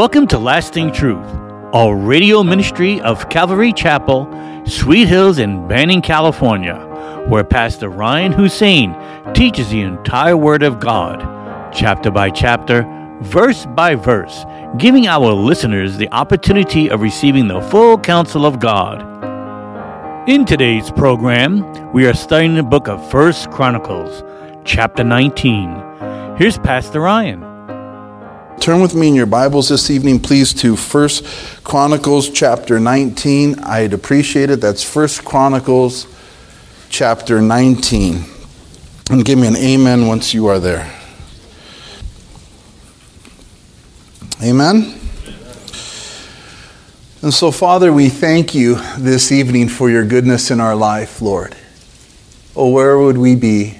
Welcome 0.00 0.26
to 0.28 0.38
Lasting 0.38 0.94
Truth, 0.94 1.28
a 1.74 1.94
radio 1.94 2.42
ministry 2.42 3.02
of 3.02 3.28
Calvary 3.28 3.70
Chapel, 3.70 4.26
Sweet 4.64 5.06
Hills 5.06 5.38
in 5.38 5.68
Banning, 5.68 6.00
California, 6.00 6.76
where 7.28 7.44
Pastor 7.44 7.90
Ryan 7.90 8.32
Hussein 8.32 8.96
teaches 9.34 9.68
the 9.68 9.82
entire 9.82 10.38
Word 10.38 10.62
of 10.62 10.80
God, 10.80 11.20
chapter 11.70 12.10
by 12.10 12.30
chapter, 12.30 12.86
verse 13.20 13.66
by 13.66 13.94
verse, 13.94 14.46
giving 14.78 15.06
our 15.06 15.34
listeners 15.34 15.98
the 15.98 16.10
opportunity 16.12 16.88
of 16.88 17.02
receiving 17.02 17.46
the 17.46 17.60
full 17.60 17.98
counsel 17.98 18.46
of 18.46 18.58
God. 18.58 19.02
In 20.26 20.46
today's 20.46 20.90
program, 20.90 21.92
we 21.92 22.06
are 22.06 22.14
studying 22.14 22.54
the 22.54 22.62
book 22.62 22.88
of 22.88 23.10
First 23.10 23.50
Chronicles, 23.50 24.24
chapter 24.64 25.04
19. 25.04 26.38
Here's 26.38 26.56
Pastor 26.56 27.02
Ryan. 27.02 27.49
Turn 28.58 28.82
with 28.82 28.94
me 28.94 29.08
in 29.08 29.14
your 29.14 29.26
Bibles 29.26 29.68
this 29.68 29.90
evening, 29.90 30.20
please, 30.20 30.52
to 30.54 30.76
First 30.76 31.24
Chronicles 31.64 32.28
chapter 32.28 32.78
19. 32.78 33.58
I'd 33.60 33.94
appreciate 33.94 34.50
it. 34.50 34.60
That's 34.60 34.84
First 34.84 35.24
Chronicles 35.24 36.06
chapter 36.90 37.40
19. 37.40 38.24
And 39.10 39.24
give 39.24 39.38
me 39.38 39.46
an 39.46 39.56
amen 39.56 40.06
once 40.06 40.34
you 40.34 40.46
are 40.48 40.58
there. 40.58 40.92
Amen. 44.42 44.98
And 47.22 47.32
so, 47.32 47.50
Father, 47.50 47.92
we 47.92 48.08
thank 48.08 48.54
you 48.54 48.76
this 48.98 49.32
evening 49.32 49.68
for 49.68 49.88
your 49.88 50.04
goodness 50.04 50.50
in 50.50 50.60
our 50.60 50.74
life, 50.74 51.22
Lord. 51.22 51.56
Oh, 52.54 52.70
where 52.70 52.98
would 52.98 53.16
we 53.16 53.36
be 53.36 53.79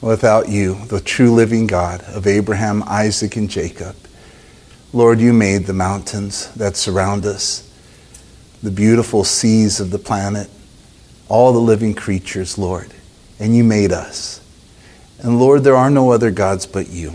without 0.00 0.48
you, 0.48 0.74
the 0.86 1.00
true 1.00 1.32
living 1.34 1.66
God 1.66 2.02
of 2.02 2.26
Abraham, 2.26 2.82
Isaac, 2.86 3.36
and 3.36 3.50
Jacob. 3.50 3.96
Lord, 4.92 5.20
you 5.20 5.32
made 5.32 5.66
the 5.66 5.72
mountains 5.72 6.52
that 6.54 6.76
surround 6.76 7.26
us, 7.26 7.70
the 8.62 8.70
beautiful 8.70 9.24
seas 9.24 9.80
of 9.80 9.90
the 9.90 9.98
planet, 9.98 10.48
all 11.28 11.52
the 11.52 11.58
living 11.58 11.94
creatures, 11.94 12.56
Lord, 12.56 12.94
and 13.38 13.54
you 13.54 13.64
made 13.64 13.92
us. 13.92 14.40
And 15.18 15.38
Lord, 15.38 15.64
there 15.64 15.76
are 15.76 15.90
no 15.90 16.12
other 16.12 16.30
gods 16.30 16.64
but 16.64 16.88
you. 16.88 17.14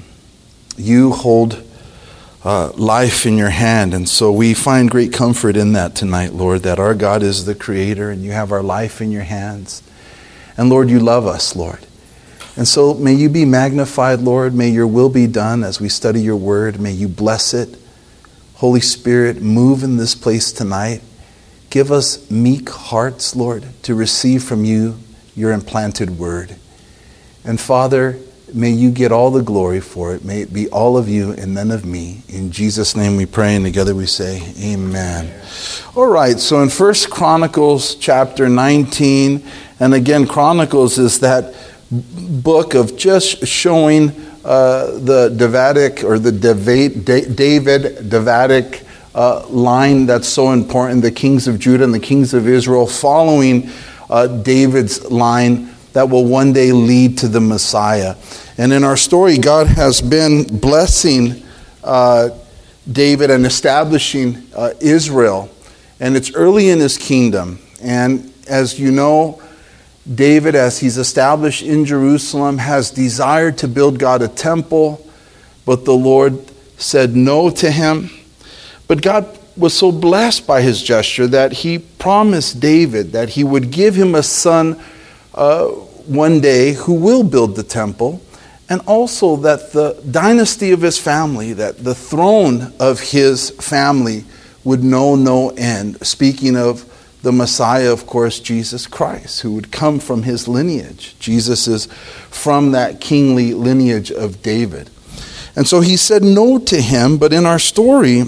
You 0.78 1.14
hold 1.14 1.64
uh, 2.44 2.72
life 2.74 3.26
in 3.26 3.38
your 3.38 3.50
hand, 3.50 3.94
and 3.94 4.08
so 4.08 4.32
we 4.32 4.54
find 4.54 4.92
great 4.92 5.14
comfort 5.14 5.56
in 5.56 5.74
that 5.74 5.96
tonight, 5.96 6.34
Lord, 6.34 6.64
that 6.64 6.80
our 6.80 6.94
God 6.94 7.24
is 7.24 7.46
the 7.46 7.56
creator 7.56 8.12
and 8.12 8.22
you 8.22 8.32
have 8.32 8.52
our 8.52 8.64
life 8.64 9.02
in 9.02 9.12
your 9.12 9.24
hands. 9.24 9.82
And 10.58 10.70
Lord, 10.70 10.90
you 10.90 11.00
love 11.00 11.26
us, 11.26 11.56
Lord. 11.56 11.88
And 12.56 12.68
so 12.68 12.94
may 12.94 13.14
you 13.14 13.30
be 13.30 13.46
magnified, 13.46 14.20
Lord. 14.20 14.54
May 14.54 14.70
your 14.70 14.88
will 14.88 15.10
be 15.10 15.26
done 15.26 15.64
as 15.64 15.82
we 15.82 15.90
study 15.90 16.22
your 16.22 16.36
word. 16.36 16.80
May 16.80 16.92
you 16.92 17.08
bless 17.08 17.54
it. 17.54 17.78
Holy 18.56 18.80
Spirit, 18.80 19.42
move 19.42 19.84
in 19.84 19.98
this 19.98 20.14
place 20.14 20.52
tonight. 20.52 21.02
Give 21.72 21.92
us 21.92 22.30
meek 22.30 22.70
hearts, 22.70 23.36
Lord, 23.36 23.66
to 23.84 23.96
receive 23.96 24.44
from 24.44 24.64
you 24.64 24.98
your 25.36 25.52
implanted 25.52 26.20
word. 26.20 26.56
And 27.44 27.60
Father, 27.60 28.20
may 28.54 28.70
you 28.70 28.92
get 28.92 29.12
all 29.12 29.32
the 29.32 29.42
glory 29.42 29.82
for 29.82 30.14
it. 30.14 30.24
May 30.24 30.42
it 30.42 30.54
be 30.54 30.70
all 30.70 30.98
of 30.98 31.10
you 31.10 31.32
and 31.32 31.56
none 31.56 31.72
of 31.72 31.84
me. 31.84 32.22
In 32.30 32.52
Jesus' 32.52 32.96
name 32.96 33.18
we 33.18 33.26
pray, 33.26 33.56
and 33.56 33.66
together 33.66 33.96
we 33.96 34.06
say, 34.06 34.42
Amen. 34.62 35.34
All 35.96 36.08
right, 36.08 36.40
so 36.40 36.62
in 36.62 36.70
First 36.70 37.10
Chronicles 37.10 37.96
chapter 37.96 38.48
19, 38.48 39.44
and 39.80 39.94
again, 39.94 40.28
Chronicles 40.28 41.00
is 41.00 41.20
that 41.22 41.56
book 41.94 42.74
of 42.74 42.98
just 42.98 43.46
showing 43.46 44.10
uh, 44.44 44.98
the 45.00 45.34
Davidic 45.36 46.04
or 46.04 46.20
the 46.20 46.32
David, 46.32 47.06
David 47.06 48.10
Davidic 48.10 48.86
uh, 49.16 49.48
line 49.48 50.06
that's 50.06 50.28
so 50.28 50.52
important, 50.52 51.02
the 51.02 51.12
kings 51.12 51.48
of 51.48 51.60
Judah 51.60 51.84
and 51.84 51.94
the 51.94 52.00
kings 52.00 52.34
of 52.34 52.48
Israel, 52.48 52.88
following 52.88 53.70
uh, 54.10 54.28
David's 54.28 55.10
line 55.12 55.74
that 55.94 56.10
will 56.10 56.26
one 56.26 56.52
day 56.52 56.72
lead 56.72 57.18
to 57.20 57.28
the 57.28 57.40
Messiah. 57.40 58.16
And 58.58 58.74
in 58.74 58.84
our 58.84 58.98
story, 58.98 59.38
God 59.38 59.68
has 59.68 60.02
been 60.02 60.60
blessing 60.60 61.44
uh, 61.84 62.30
David 62.92 63.30
and 63.30 63.46
establishing 63.46 64.44
uh, 64.56 64.72
Israel. 64.80 65.50
And 66.00 66.18
it's 66.18 66.34
early 66.34 66.70
in 66.70 66.80
his 66.80 66.98
kingdom. 66.98 67.60
And 67.82 68.34
as 68.48 68.80
you 68.80 68.92
know, 68.92 69.42
David, 70.12 70.56
as 70.56 70.80
he's 70.80 70.98
established 70.98 71.64
in 71.64 71.86
Jerusalem, 71.86 72.58
has 72.58 72.92
desired 72.92 73.58
to 73.60 73.68
build 73.68 74.00
God 74.00 74.22
a 74.22 74.28
temple, 74.28 75.06
but 75.66 75.86
the 75.86 75.94
Lord 75.94 76.52
said 76.78 77.16
no 77.16 77.50
to 77.52 77.72
him. 77.72 78.10
But 78.88 79.02
God 79.02 79.40
was 79.56 79.74
so 79.74 79.92
blessed 79.92 80.46
by 80.46 80.62
his 80.62 80.82
gesture 80.82 81.28
that 81.28 81.54
he 81.54 81.80
promised 81.80 82.60
David 82.60 83.12
that 83.14 83.30
he 83.30 83.44
would 83.44 83.72
give 83.72 83.96
him 83.96 84.16
a 84.16 84.24
son 84.24 84.82
uh, 85.34 85.68
one 85.68 86.42
day 86.42 86.74
who 86.74 86.94
will 86.94 87.24
build 87.24 87.56
the 87.56 87.64
temple, 87.64 88.22
and 88.70 88.82
also 88.88 89.38
that 89.38 89.72
the 89.72 90.02
dynasty 90.10 90.72
of 90.72 90.82
his 90.82 90.98
family, 90.98 91.54
that 91.54 91.84
the 91.84 91.96
throne 91.96 92.74
of 92.80 93.00
his 93.00 93.52
family 93.52 94.26
would 94.64 94.84
know 94.84 95.16
no 95.16 95.50
end. 95.52 96.06
Speaking 96.06 96.58
of 96.58 96.90
the 97.24 97.32
Messiah, 97.32 97.92
of 97.92 98.06
course, 98.06 98.40
Jesus 98.42 98.86
Christ, 98.86 99.42
who 99.42 99.54
would 99.54 99.72
come 99.72 100.00
from 100.00 100.24
his 100.24 100.48
lineage. 100.48 101.16
Jesus 101.20 101.68
is 101.68 101.86
from 102.30 102.74
that 102.74 103.00
kingly 103.00 103.54
lineage 103.54 104.12
of 104.12 104.44
David. 104.44 104.90
And 105.56 105.66
so 105.66 105.80
he 105.80 105.96
said 105.96 106.22
no 106.22 106.60
to 106.60 106.82
him, 106.82 107.18
but 107.18 107.32
in 107.32 107.46
our 107.46 107.60
story, 107.60 108.24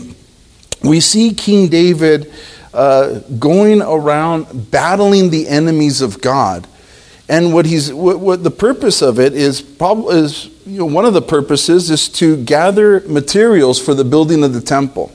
we 0.81 1.01
see 1.01 1.33
King 1.33 1.67
David 1.67 2.31
uh, 2.73 3.19
going 3.37 3.81
around 3.81 4.71
battling 4.71 5.29
the 5.29 5.49
enemies 5.49 6.01
of 6.01 6.21
God. 6.21 6.65
And 7.27 7.53
what 7.53 7.65
he's 7.65 7.91
what, 7.91 8.19
what 8.19 8.43
the 8.43 8.51
purpose 8.51 9.01
of 9.01 9.19
it 9.19 9.33
is 9.33 9.61
probably 9.61 10.19
is 10.19 10.45
you 10.65 10.79
know 10.79 10.85
one 10.85 11.05
of 11.05 11.13
the 11.13 11.23
purposes 11.23 11.89
is 11.89 12.07
to 12.09 12.37
gather 12.43 12.99
materials 13.07 13.81
for 13.81 13.95
the 13.95 14.03
building 14.03 14.43
of 14.43 14.53
the 14.53 14.61
temple. 14.61 15.11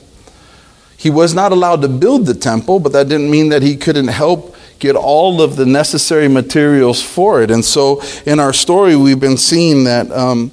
He 1.01 1.09
was 1.09 1.33
not 1.33 1.51
allowed 1.51 1.81
to 1.81 1.87
build 1.87 2.27
the 2.27 2.35
temple, 2.35 2.79
but 2.79 2.91
that 2.91 3.09
didn't 3.09 3.31
mean 3.31 3.49
that 3.49 3.63
he 3.63 3.75
couldn't 3.75 4.09
help 4.09 4.55
get 4.77 4.95
all 4.95 5.41
of 5.41 5.55
the 5.55 5.65
necessary 5.65 6.27
materials 6.27 7.01
for 7.01 7.41
it. 7.41 7.49
And 7.49 7.65
so 7.65 8.03
in 8.27 8.39
our 8.39 8.53
story, 8.53 8.95
we've 8.95 9.19
been 9.19 9.37
seeing 9.37 9.85
that 9.85 10.11
um, 10.11 10.51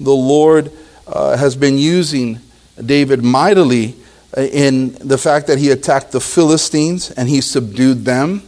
the 0.00 0.10
Lord 0.10 0.72
uh, 1.06 1.36
has 1.36 1.54
been 1.54 1.78
using 1.78 2.40
David 2.84 3.22
mightily 3.22 3.94
uh, 4.36 4.40
in 4.40 4.94
the 4.94 5.16
fact 5.16 5.46
that 5.46 5.60
he 5.60 5.70
attacked 5.70 6.10
the 6.10 6.20
Philistines 6.20 7.12
and 7.12 7.28
he 7.28 7.40
subdued 7.40 8.04
them, 8.04 8.42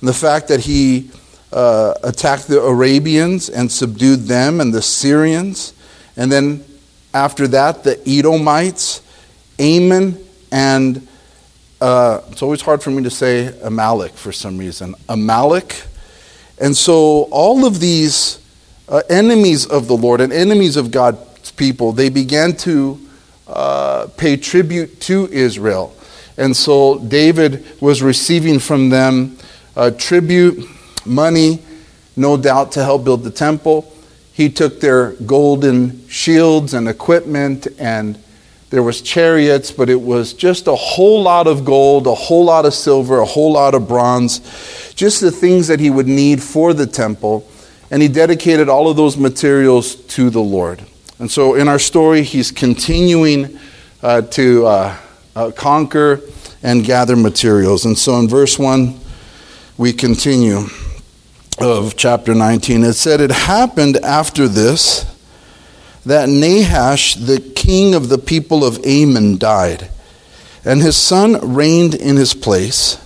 and 0.00 0.08
the 0.08 0.14
fact 0.14 0.48
that 0.48 0.60
he 0.60 1.10
uh, 1.52 1.92
attacked 2.02 2.48
the 2.48 2.62
Arabians 2.62 3.50
and 3.50 3.70
subdued 3.70 4.20
them, 4.20 4.58
and 4.58 4.72
the 4.72 4.80
Syrians, 4.80 5.74
and 6.16 6.32
then 6.32 6.64
after 7.12 7.46
that, 7.48 7.84
the 7.84 8.00
Edomites, 8.08 9.02
Ammon, 9.58 10.24
and 10.50 11.06
uh, 11.80 12.22
it's 12.30 12.42
always 12.42 12.60
hard 12.60 12.82
for 12.82 12.90
me 12.90 13.02
to 13.04 13.10
say 13.10 13.54
Amalek 13.62 14.12
for 14.12 14.32
some 14.32 14.58
reason. 14.58 14.94
Amalek. 15.08 15.82
And 16.60 16.76
so 16.76 17.28
all 17.30 17.64
of 17.64 17.78
these 17.78 18.40
uh, 18.88 19.02
enemies 19.08 19.66
of 19.66 19.86
the 19.86 19.96
Lord 19.96 20.20
and 20.20 20.32
enemies 20.32 20.76
of 20.76 20.90
God's 20.90 21.52
people, 21.52 21.92
they 21.92 22.08
began 22.08 22.56
to 22.58 22.98
uh, 23.46 24.08
pay 24.16 24.36
tribute 24.36 25.00
to 25.02 25.28
Israel. 25.30 25.94
And 26.36 26.56
so 26.56 26.98
David 26.98 27.64
was 27.80 28.02
receiving 28.02 28.58
from 28.58 28.88
them 28.88 29.38
uh, 29.76 29.90
tribute, 29.92 30.64
money, 31.06 31.62
no 32.16 32.36
doubt 32.36 32.72
to 32.72 32.82
help 32.82 33.04
build 33.04 33.22
the 33.22 33.30
temple. 33.30 33.92
He 34.32 34.48
took 34.48 34.80
their 34.80 35.12
golden 35.12 36.08
shields 36.08 36.74
and 36.74 36.88
equipment 36.88 37.68
and 37.78 38.18
there 38.70 38.82
was 38.82 39.00
chariots, 39.00 39.70
but 39.70 39.88
it 39.88 40.00
was 40.00 40.34
just 40.34 40.66
a 40.66 40.74
whole 40.74 41.22
lot 41.22 41.46
of 41.46 41.64
gold, 41.64 42.06
a 42.06 42.14
whole 42.14 42.44
lot 42.44 42.66
of 42.66 42.74
silver, 42.74 43.20
a 43.20 43.24
whole 43.24 43.52
lot 43.52 43.74
of 43.74 43.88
bronze, 43.88 44.40
just 44.94 45.20
the 45.20 45.30
things 45.30 45.68
that 45.68 45.80
he 45.80 45.88
would 45.88 46.06
need 46.06 46.42
for 46.42 46.74
the 46.74 46.86
temple. 46.86 47.48
And 47.90 48.02
he 48.02 48.08
dedicated 48.08 48.68
all 48.68 48.90
of 48.90 48.96
those 48.96 49.16
materials 49.16 49.94
to 49.94 50.28
the 50.28 50.42
Lord. 50.42 50.82
And 51.18 51.30
so 51.30 51.54
in 51.54 51.66
our 51.66 51.78
story, 51.78 52.22
he's 52.22 52.52
continuing 52.52 53.58
uh, 54.02 54.22
to 54.22 54.66
uh, 54.66 54.96
uh, 55.34 55.50
conquer 55.52 56.20
and 56.62 56.84
gather 56.84 57.16
materials. 57.16 57.86
And 57.86 57.96
so 57.96 58.18
in 58.18 58.28
verse 58.28 58.58
1, 58.58 59.00
we 59.78 59.94
continue 59.94 60.66
of 61.58 61.96
chapter 61.96 62.34
19. 62.34 62.84
It 62.84 62.92
said, 62.92 63.20
It 63.20 63.30
happened 63.30 63.96
after 63.98 64.46
this 64.46 65.07
that 66.08 66.30
Nahash, 66.30 67.16
the 67.16 67.38
king 67.38 67.94
of 67.94 68.08
the 68.08 68.16
people 68.16 68.64
of 68.64 68.82
Ammon, 68.82 69.36
died, 69.36 69.90
and 70.64 70.80
his 70.80 70.96
son 70.96 71.54
reigned 71.54 71.94
in 71.94 72.16
his 72.16 72.32
place. 72.32 72.96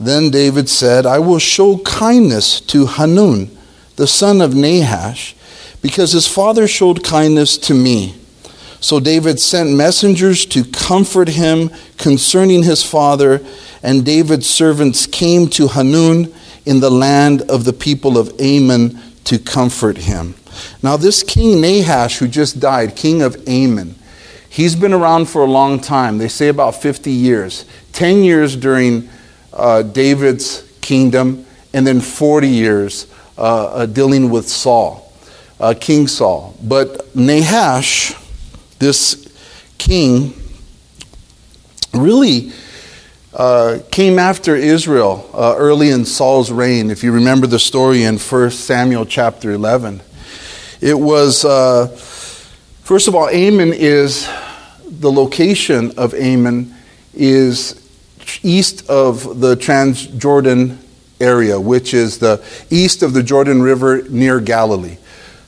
Then 0.00 0.30
David 0.30 0.70
said, 0.70 1.04
I 1.04 1.18
will 1.18 1.38
show 1.38 1.76
kindness 1.80 2.58
to 2.62 2.86
Hanun, 2.86 3.54
the 3.96 4.06
son 4.06 4.40
of 4.40 4.54
Nahash, 4.54 5.36
because 5.82 6.12
his 6.12 6.26
father 6.26 6.66
showed 6.66 7.04
kindness 7.04 7.58
to 7.58 7.74
me. 7.74 8.14
So 8.80 8.98
David 8.98 9.38
sent 9.38 9.68
messengers 9.68 10.46
to 10.46 10.64
comfort 10.64 11.28
him 11.28 11.70
concerning 11.98 12.62
his 12.62 12.82
father, 12.82 13.44
and 13.82 14.06
David's 14.06 14.48
servants 14.48 15.06
came 15.06 15.48
to 15.48 15.68
Hanun 15.68 16.32
in 16.64 16.80
the 16.80 16.90
land 16.90 17.42
of 17.42 17.64
the 17.64 17.74
people 17.74 18.16
of 18.16 18.40
Ammon 18.40 18.98
to 19.24 19.38
comfort 19.38 19.98
him. 19.98 20.34
Now, 20.82 20.96
this 20.96 21.22
king 21.22 21.60
Nahash, 21.60 22.18
who 22.18 22.28
just 22.28 22.60
died, 22.60 22.96
king 22.96 23.22
of 23.22 23.36
Ammon, 23.48 23.94
he's 24.48 24.76
been 24.76 24.92
around 24.92 25.26
for 25.26 25.42
a 25.42 25.46
long 25.46 25.80
time. 25.80 26.18
They 26.18 26.28
say 26.28 26.48
about 26.48 26.74
50 26.74 27.10
years. 27.10 27.64
10 27.92 28.24
years 28.24 28.56
during 28.56 29.08
uh, 29.52 29.82
David's 29.82 30.62
kingdom, 30.80 31.46
and 31.74 31.86
then 31.86 32.00
40 32.00 32.48
years 32.48 33.06
uh, 33.38 33.64
uh, 33.66 33.86
dealing 33.86 34.30
with 34.30 34.48
Saul, 34.48 35.12
uh, 35.60 35.74
King 35.78 36.06
Saul. 36.06 36.56
But 36.62 37.14
Nahash, 37.14 38.14
this 38.78 39.28
king, 39.78 40.34
really 41.94 42.52
uh, 43.34 43.78
came 43.90 44.18
after 44.18 44.56
Israel 44.56 45.28
uh, 45.32 45.54
early 45.56 45.90
in 45.90 46.04
Saul's 46.04 46.50
reign. 46.50 46.90
If 46.90 47.02
you 47.02 47.12
remember 47.12 47.46
the 47.46 47.58
story 47.58 48.02
in 48.04 48.18
1 48.18 48.50
Samuel 48.50 49.06
chapter 49.06 49.52
11, 49.52 50.02
it 50.82 50.98
was, 50.98 51.44
uh, 51.44 51.86
first 52.82 53.06
of 53.06 53.14
all, 53.14 53.28
Ammon 53.28 53.72
is 53.72 54.28
the 54.84 55.12
location 55.12 55.92
of 55.96 56.12
Ammon 56.12 56.74
is 57.14 57.78
east 58.42 58.90
of 58.90 59.40
the 59.40 59.54
Transjordan 59.54 60.78
area, 61.20 61.60
which 61.60 61.94
is 61.94 62.18
the 62.18 62.44
east 62.68 63.04
of 63.04 63.14
the 63.14 63.22
Jordan 63.22 63.62
River 63.62 64.02
near 64.08 64.40
Galilee. 64.40 64.96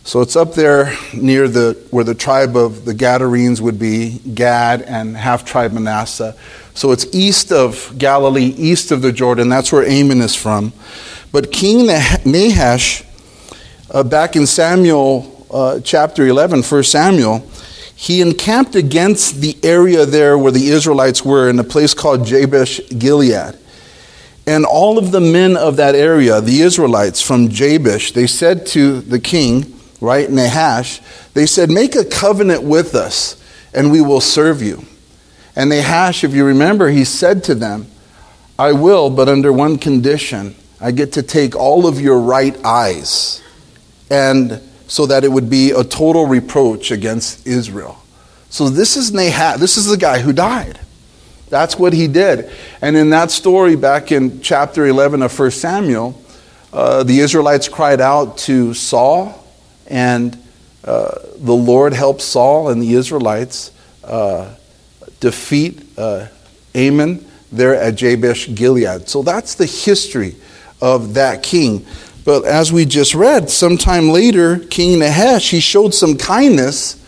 So 0.05 0.21
it's 0.21 0.37
up 0.37 0.55
there 0.55 0.97
near 1.13 1.49
the 1.49 1.83
where 1.91 2.05
the 2.05 2.15
tribe 2.15 2.57
of 2.57 2.85
the 2.85 2.95
Gadarenes 2.95 3.61
would 3.61 3.79
be, 3.79 4.21
Gad 4.35 4.83
and 4.83 5.17
half 5.17 5.45
tribe 5.45 5.73
Manasseh. 5.73 6.37
So 6.75 6.93
it's 6.93 7.13
east 7.13 7.51
of 7.51 7.93
Galilee, 7.99 8.55
east 8.57 8.93
of 8.93 9.03
the 9.03 9.11
Jordan. 9.11 9.49
That's 9.49 9.73
where 9.73 9.85
Ammon 9.85 10.21
is 10.21 10.37
from. 10.37 10.73
But 11.33 11.51
King 11.51 11.87
Nahash, 11.87 13.03
uh, 13.95 14.03
back 14.03 14.35
in 14.35 14.45
Samuel 14.45 15.47
uh, 15.53 15.79
chapter 15.79 16.27
11, 16.27 16.63
1 16.65 16.83
Samuel, 16.83 17.49
he 17.95 18.21
encamped 18.21 18.75
against 18.75 19.41
the 19.41 19.57
area 19.63 20.05
there 20.05 20.37
where 20.37 20.51
the 20.51 20.69
Israelites 20.69 21.25
were 21.25 21.49
in 21.49 21.61
a 21.61 21.65
place 21.65 21.95
called 21.95 22.27
Jabesh 22.27 22.81
Gilead. 22.99 23.57
And 24.49 24.67
all 24.67 24.99
of 24.99 25.13
the 25.13 25.21
men 25.21 25.57
of 25.57 25.77
that 25.77 25.95
area, 25.95 26.41
the 26.41 26.61
Israelites 26.61 27.23
from 27.23 27.49
Jabesh, 27.49 28.13
they 28.13 28.27
said 28.27 28.67
to 28.67 29.01
the 29.01 29.21
king, 29.21 29.79
right, 30.01 30.29
Nahash, 30.29 31.01
they 31.33 31.47
said, 31.47 31.71
Make 31.71 31.95
a 31.95 32.05
covenant 32.05 32.65
with 32.65 32.97
us, 32.97 33.41
and 33.73 33.93
we 33.93 34.01
will 34.01 34.21
serve 34.21 34.61
you. 34.61 34.85
And 35.55 35.71
Nahash, 35.71 36.25
if 36.25 36.35
you 36.35 36.45
remember, 36.45 36.89
he 36.89 37.05
said 37.05 37.45
to 37.45 37.55
them, 37.55 37.87
I 38.59 38.73
will, 38.73 39.09
but 39.09 39.29
under 39.29 39.53
one 39.53 39.79
condition. 39.79 40.57
I 40.81 40.91
get 40.91 41.13
to 41.13 41.23
take 41.23 41.55
all 41.55 41.87
of 41.87 42.01
your 42.01 42.19
right 42.19 42.57
eyes, 42.65 43.41
and 44.11 44.61
so 44.87 45.07
that 45.07 45.25
it 45.25 45.33
would 45.33 45.49
be 45.49 45.71
a 45.71 45.83
total 45.83 46.27
reproach 46.27 46.91
against 46.91 47.47
Israel. 47.47 47.99
So 48.51 48.69
this 48.69 48.97
is 48.97 49.13
Nahash, 49.13 49.59
this 49.59 49.77
is 49.77 49.87
the 49.87 49.97
guy 49.97 50.21
who 50.21 50.33
died. 50.33 50.79
That's 51.49 51.79
what 51.79 51.93
he 51.93 52.09
did. 52.09 52.51
And 52.81 52.97
in 52.97 53.11
that 53.11 53.31
story, 53.31 53.77
back 53.77 54.13
in 54.13 54.41
chapter 54.41 54.87
11 54.87 55.23
of 55.23 55.39
1 55.39 55.51
Samuel, 55.51 56.21
uh, 56.73 57.03
the 57.03 57.21
Israelites 57.21 57.69
cried 57.69 58.01
out 58.01 58.39
to 58.39 58.75
Saul 58.75 59.45
and 59.87 60.37
uh, 60.85 61.19
the 61.37 61.55
Lord 61.55 61.93
helped 61.93 62.21
Saul 62.21 62.69
and 62.69 62.83
the 62.83 62.95
Israelites 62.95 63.73
uh, 64.03 64.55
defeat 65.21 65.83
uh, 65.97 66.27
Ammon 66.75 67.25
there 67.53 67.75
at 67.75 67.95
Jabesh 67.95 68.55
Gilead. 68.55 69.09
So 69.09 69.23
that's 69.23 69.55
the 69.55 69.67
history 69.67 70.37
of 70.81 71.15
that 71.15 71.43
king. 71.43 71.87
But 72.25 72.45
as 72.45 72.73
we 72.73 72.87
just 72.87 73.15
read, 73.15 73.51
sometime 73.51 74.09
later, 74.09 74.59
King 74.59 74.99
Nahash, 74.99 75.51
he 75.51 75.61
showed 75.61 75.95
some 75.95 76.17
kindness 76.17 77.01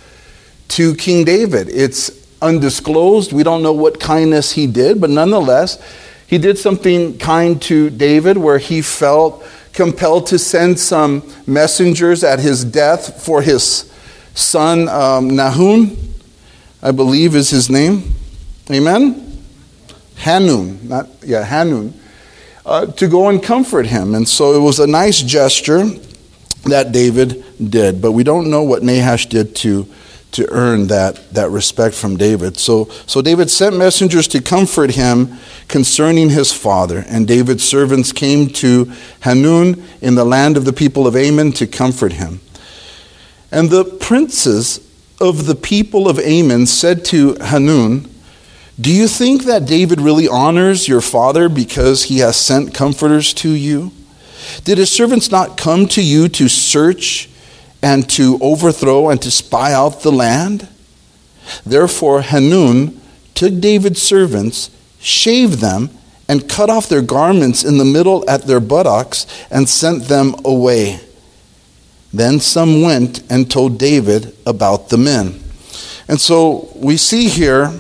to 0.69 0.95
King 0.95 1.25
David. 1.25 1.69
It's 1.71 2.11
undisclosed. 2.43 3.33
We 3.33 3.43
don't 3.43 3.63
know 3.63 3.73
what 3.73 3.99
kindness 3.99 4.53
he 4.53 4.67
did, 4.67 5.01
but 5.01 5.11
nonetheless, 5.11 5.83
he 6.27 6.39
did 6.39 6.59
something 6.59 7.19
kind 7.19 7.61
to 7.63 7.89
David 7.89 8.37
where 8.37 8.59
he 8.59 8.83
felt 8.83 9.45
compelled 9.73 10.27
to 10.27 10.39
send 10.39 10.79
some 10.79 11.23
messengers 11.47 12.25
at 12.25 12.41
his 12.41 12.65
death 12.65 13.23
for 13.23 13.43
his 13.43 13.93
son 14.35 14.89
um, 14.89 15.31
Nahum, 15.31 15.97
I 16.83 16.91
believe 16.91 17.35
is 17.35 17.51
his 17.51 17.71
name. 17.71 18.15
Amen? 18.71 19.23
Hanun, 20.17 20.89
not, 20.89 21.09
yeah, 21.23 21.45
Hanun, 21.45 21.95
uh, 22.67 22.87
to 22.87 23.09
go 23.09 23.29
and 23.29 23.43
comfort 23.43 23.87
him. 23.87 24.15
And 24.15 24.29
so 24.29 24.55
it 24.55 24.61
was 24.61 24.79
a 24.79 24.87
nice 24.87 25.23
gesture 25.23 25.87
that 26.65 26.93
David 26.93 27.45
did, 27.71 28.03
but 28.03 28.13
we 28.13 28.25
don't 28.25 28.51
know 28.51 28.63
what 28.63 28.83
Nahash 28.83 29.27
did 29.27 29.57
to 29.57 29.87
to 30.33 30.47
earn 30.51 30.89
that, 30.89 31.33
that 31.33 31.49
respect 31.49 31.95
from 31.95 32.19
David. 32.19 32.59
So, 32.59 32.91
so 33.07 33.23
David 33.23 33.51
sent 33.51 33.75
messengers 33.75 34.29
to 34.29 34.43
comfort 34.43 34.91
him 34.91 35.39
concerning 35.67 36.29
his 36.29 36.53
father. 36.53 37.07
And 37.09 37.27
David's 37.27 37.65
servants 37.65 38.13
came 38.13 38.49
to 38.49 38.93
Hanun 39.21 39.83
in 40.03 40.15
the 40.15 40.27
land 40.27 40.59
of 40.59 40.67
the 40.67 40.75
people 40.75 41.07
of 41.07 41.17
Ammon 41.17 41.53
to 41.53 41.67
comfort 41.67 42.13
him. 42.13 42.41
And 43.51 43.71
the 43.71 43.85
princes 43.85 44.87
of 45.23 45.47
the 45.47 45.55
people 45.55 46.07
of 46.07 46.19
Ammon 46.19 46.67
said 46.67 47.05
to 47.07 47.37
Hanun, 47.37 48.07
Do 48.79 48.93
you 48.93 49.09
think 49.09 49.45
that 49.45 49.65
David 49.65 50.03
really 50.03 50.29
honors 50.29 50.87
your 50.87 51.01
father 51.01 51.49
because 51.49 52.05
he 52.05 52.19
has 52.19 52.37
sent 52.37 52.75
comforters 52.75 53.33
to 53.35 53.51
you? 53.51 53.91
Did 54.65 54.77
his 54.77 54.91
servants 54.91 55.31
not 55.31 55.57
come 55.57 55.87
to 55.89 56.03
you 56.03 56.29
to 56.29 56.49
search 56.49 57.31
and 57.83 58.09
to 58.11 58.39
overthrow 58.43 59.09
and 59.09 59.21
to 59.23 59.31
spy 59.31 59.73
out 59.73 60.03
the 60.03 60.13
land? 60.13 60.69
Therefore, 61.65 62.21
Hanun 62.21 63.01
took 63.35 63.59
David's 63.61 64.03
servants, 64.03 64.71
shaved 65.01 65.61
them, 65.61 65.89
and 66.29 66.49
cut 66.49 66.69
off 66.69 66.89
their 66.89 67.03
garments 67.03 67.65
in 67.65 67.79
the 67.79 67.85
middle 67.85 68.29
at 68.29 68.43
their 68.43 68.61
buttocks, 68.61 69.27
and 69.51 69.69
sent 69.69 70.05
them 70.05 70.35
away. 70.45 71.01
Then 72.13 72.41
some 72.41 72.83
went 72.83 73.23
and 73.31 73.51
told 73.51 73.79
David 73.79 74.37
about 74.45 74.91
the 74.91 74.99
men. 74.99 75.41
And 76.09 76.21
so 76.21 76.71
we 76.75 76.97
see 76.97 77.29
here 77.29 77.73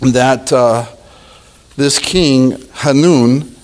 that 0.00 0.52
uh, 0.52 0.86
this 1.76 1.98
king, 1.98 2.52
Hanun, 2.72 3.54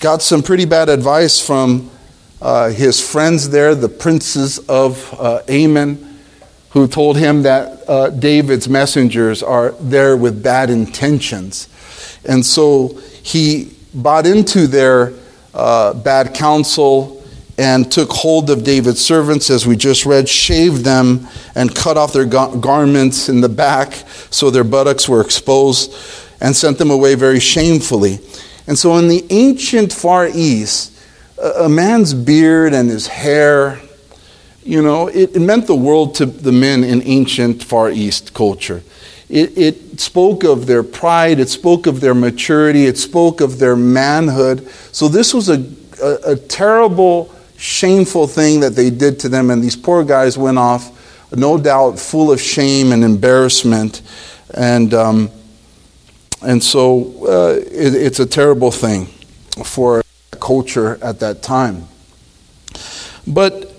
got 0.00 0.22
some 0.22 0.42
pretty 0.42 0.64
bad 0.64 0.88
advice 0.88 1.44
from 1.44 1.90
uh, 2.40 2.70
his 2.70 3.00
friends 3.00 3.50
there, 3.50 3.74
the 3.74 3.88
princes 3.88 4.58
of 4.60 5.14
uh, 5.18 5.42
Ammon, 5.48 6.18
who 6.70 6.86
told 6.86 7.16
him 7.16 7.42
that 7.42 7.88
uh, 7.88 8.10
David's 8.10 8.68
messengers 8.68 9.42
are 9.42 9.72
there 9.80 10.16
with 10.16 10.42
bad 10.42 10.70
intentions. 10.70 11.68
And 12.24 12.44
so 12.46 12.98
he 13.22 13.72
bought 13.92 14.26
into 14.26 14.66
their 14.66 15.12
uh, 15.52 15.94
bad 15.94 16.34
counsel 16.34 17.19
and 17.60 17.92
took 17.92 18.10
hold 18.10 18.48
of 18.48 18.64
David's 18.64 19.04
servants, 19.04 19.50
as 19.50 19.66
we 19.66 19.76
just 19.76 20.06
read, 20.06 20.26
shaved 20.26 20.82
them, 20.82 21.28
and 21.54 21.74
cut 21.74 21.98
off 21.98 22.10
their 22.10 22.24
ga- 22.24 22.56
garments 22.56 23.28
in 23.28 23.42
the 23.42 23.50
back 23.50 23.92
so 24.30 24.48
their 24.48 24.64
buttocks 24.64 25.06
were 25.06 25.20
exposed, 25.20 25.94
and 26.40 26.56
sent 26.56 26.78
them 26.78 26.90
away 26.90 27.14
very 27.14 27.38
shamefully. 27.38 28.18
And 28.66 28.78
so 28.78 28.96
in 28.96 29.08
the 29.08 29.26
ancient 29.28 29.92
Far 29.92 30.26
East, 30.26 30.96
a 31.38 31.68
man's 31.68 32.14
beard 32.14 32.72
and 32.72 32.88
his 32.88 33.06
hair, 33.06 33.78
you 34.62 34.80
know, 34.80 35.08
it, 35.08 35.36
it, 35.36 35.40
meant 35.40 35.66
the 35.66 35.76
world 35.76 36.14
to 36.14 36.24
the 36.24 36.52
men 36.52 36.82
in 36.82 37.02
ancient 37.02 37.62
Far 37.62 37.90
East 37.90 38.32
culture. 38.32 38.82
It, 39.28 39.58
it 39.58 40.00
spoke 40.00 40.44
of 40.44 40.66
their 40.66 40.82
pride, 40.82 41.38
it 41.38 41.50
spoke 41.50 41.86
of 41.86 42.00
their 42.00 42.14
maturity, 42.14 42.86
it 42.86 42.96
spoke 42.96 43.42
of 43.42 43.58
their 43.58 43.76
manhood. 43.76 44.66
So 44.92 45.08
this 45.08 45.34
was 45.34 45.50
a, 45.50 45.62
a, 46.02 46.32
a 46.32 46.36
terrible, 46.36 47.34
shameful 47.60 48.26
thing 48.26 48.60
that 48.60 48.74
they 48.74 48.88
did 48.88 49.20
to 49.20 49.28
them, 49.28 49.50
and 49.50 49.62
these 49.62 49.76
poor 49.76 50.02
guys 50.02 50.38
went 50.38 50.58
off, 50.58 50.96
no 51.36 51.58
doubt, 51.58 51.98
full 51.98 52.32
of 52.32 52.40
shame 52.40 52.90
and 52.90 53.04
embarrassment. 53.04 54.00
And, 54.54 54.94
um, 54.94 55.30
and 56.42 56.62
so 56.62 57.26
uh, 57.26 57.60
it, 57.60 57.94
it's 57.94 58.18
a 58.18 58.26
terrible 58.26 58.70
thing 58.70 59.06
for 59.62 60.02
culture 60.40 60.98
at 61.02 61.20
that 61.20 61.42
time. 61.42 61.84
But 63.26 63.72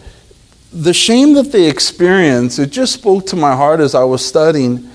the 0.71 0.93
shame 0.93 1.33
that 1.33 1.51
they 1.51 1.67
experienced, 1.67 2.59
it 2.59 2.69
just 2.69 2.93
spoke 2.93 3.25
to 3.27 3.35
my 3.35 3.55
heart 3.55 3.79
as 3.79 3.95
I 3.95 4.03
was 4.03 4.23
studying 4.23 4.89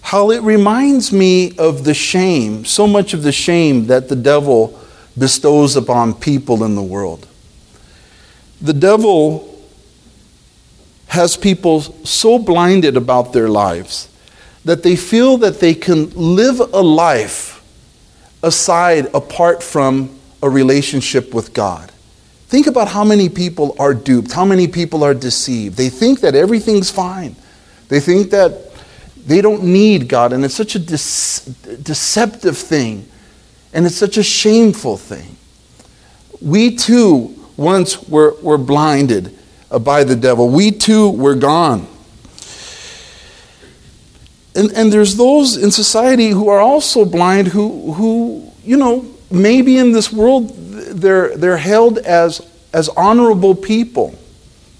how 0.00 0.30
it 0.30 0.40
reminds 0.42 1.12
me 1.12 1.54
of 1.58 1.84
the 1.84 1.92
shame, 1.92 2.64
so 2.64 2.86
much 2.86 3.12
of 3.12 3.24
the 3.24 3.32
shame 3.32 3.88
that 3.88 4.08
the 4.08 4.16
devil 4.16 4.80
bestows 5.18 5.76
upon 5.76 6.14
people 6.14 6.62
in 6.62 6.76
the 6.76 6.82
world. 6.82 7.26
The 8.60 8.72
devil 8.72 9.58
has 11.08 11.36
people 11.36 11.80
so 11.80 12.38
blinded 12.38 12.96
about 12.96 13.32
their 13.32 13.48
lives 13.48 14.08
that 14.64 14.82
they 14.82 14.96
feel 14.96 15.38
that 15.38 15.60
they 15.60 15.74
can 15.74 16.10
live 16.10 16.60
a 16.60 16.82
life 16.82 17.64
aside 18.42 19.06
apart 19.14 19.62
from 19.62 20.18
a 20.42 20.50
relationship 20.50 21.32
with 21.32 21.54
God. 21.54 21.90
Think 22.48 22.66
about 22.66 22.88
how 22.88 23.04
many 23.04 23.28
people 23.28 23.76
are 23.78 23.94
duped, 23.94 24.32
how 24.32 24.44
many 24.44 24.68
people 24.68 25.04
are 25.04 25.14
deceived. 25.14 25.76
They 25.76 25.88
think 25.88 26.20
that 26.20 26.34
everything's 26.34 26.90
fine. 26.90 27.36
They 27.88 28.00
think 28.00 28.30
that 28.30 28.72
they 29.26 29.40
don't 29.40 29.64
need 29.64 30.08
God, 30.08 30.32
and 30.32 30.44
it's 30.44 30.54
such 30.54 30.74
a 30.74 30.78
de- 30.78 31.78
deceptive 31.82 32.56
thing, 32.56 33.08
and 33.72 33.84
it's 33.86 33.96
such 33.96 34.16
a 34.16 34.22
shameful 34.22 34.96
thing. 34.96 35.36
We 36.40 36.76
too 36.76 37.37
once 37.58 38.08
were, 38.08 38.34
were 38.40 38.56
blinded 38.56 39.36
by 39.82 40.04
the 40.04 40.16
devil. 40.16 40.48
We 40.48 40.70
too 40.70 41.10
were 41.10 41.34
gone. 41.34 41.86
And, 44.54 44.72
and 44.72 44.92
there's 44.92 45.16
those 45.16 45.56
in 45.56 45.70
society 45.70 46.30
who 46.30 46.48
are 46.48 46.60
also 46.60 47.04
blind 47.04 47.48
who, 47.48 47.92
who, 47.92 48.50
you 48.64 48.76
know, 48.76 49.04
maybe 49.30 49.76
in 49.76 49.92
this 49.92 50.10
world 50.10 50.50
they're, 50.56 51.36
they're 51.36 51.58
held 51.58 51.98
as, 51.98 52.40
as 52.72 52.88
honorable 52.90 53.54
people, 53.54 54.18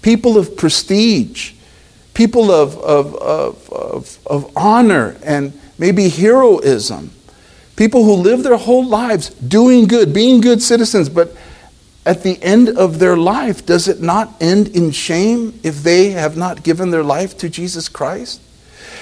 people 0.01 0.37
of 0.37 0.57
prestige, 0.57 1.53
people 2.13 2.51
of, 2.51 2.77
of, 2.79 3.15
of, 3.15 3.69
of, 3.71 4.19
of 4.25 4.57
honor 4.57 5.15
and 5.23 5.53
maybe 5.77 6.09
heroism, 6.09 7.11
people 7.75 8.03
who 8.03 8.13
live 8.13 8.43
their 8.43 8.57
whole 8.57 8.85
lives 8.85 9.29
doing 9.29 9.85
good, 9.85 10.13
being 10.13 10.41
good 10.41 10.61
citizens, 10.61 11.07
but 11.09 11.35
at 12.09 12.23
the 12.23 12.41
end 12.41 12.69
of 12.69 12.97
their 12.97 13.15
life, 13.15 13.63
does 13.67 13.87
it 13.87 14.01
not 14.01 14.33
end 14.41 14.69
in 14.69 14.89
shame 14.89 15.59
if 15.61 15.83
they 15.83 16.09
have 16.09 16.35
not 16.35 16.63
given 16.63 16.89
their 16.89 17.03
life 17.03 17.37
to 17.37 17.47
Jesus 17.47 17.87
Christ? 17.87 18.41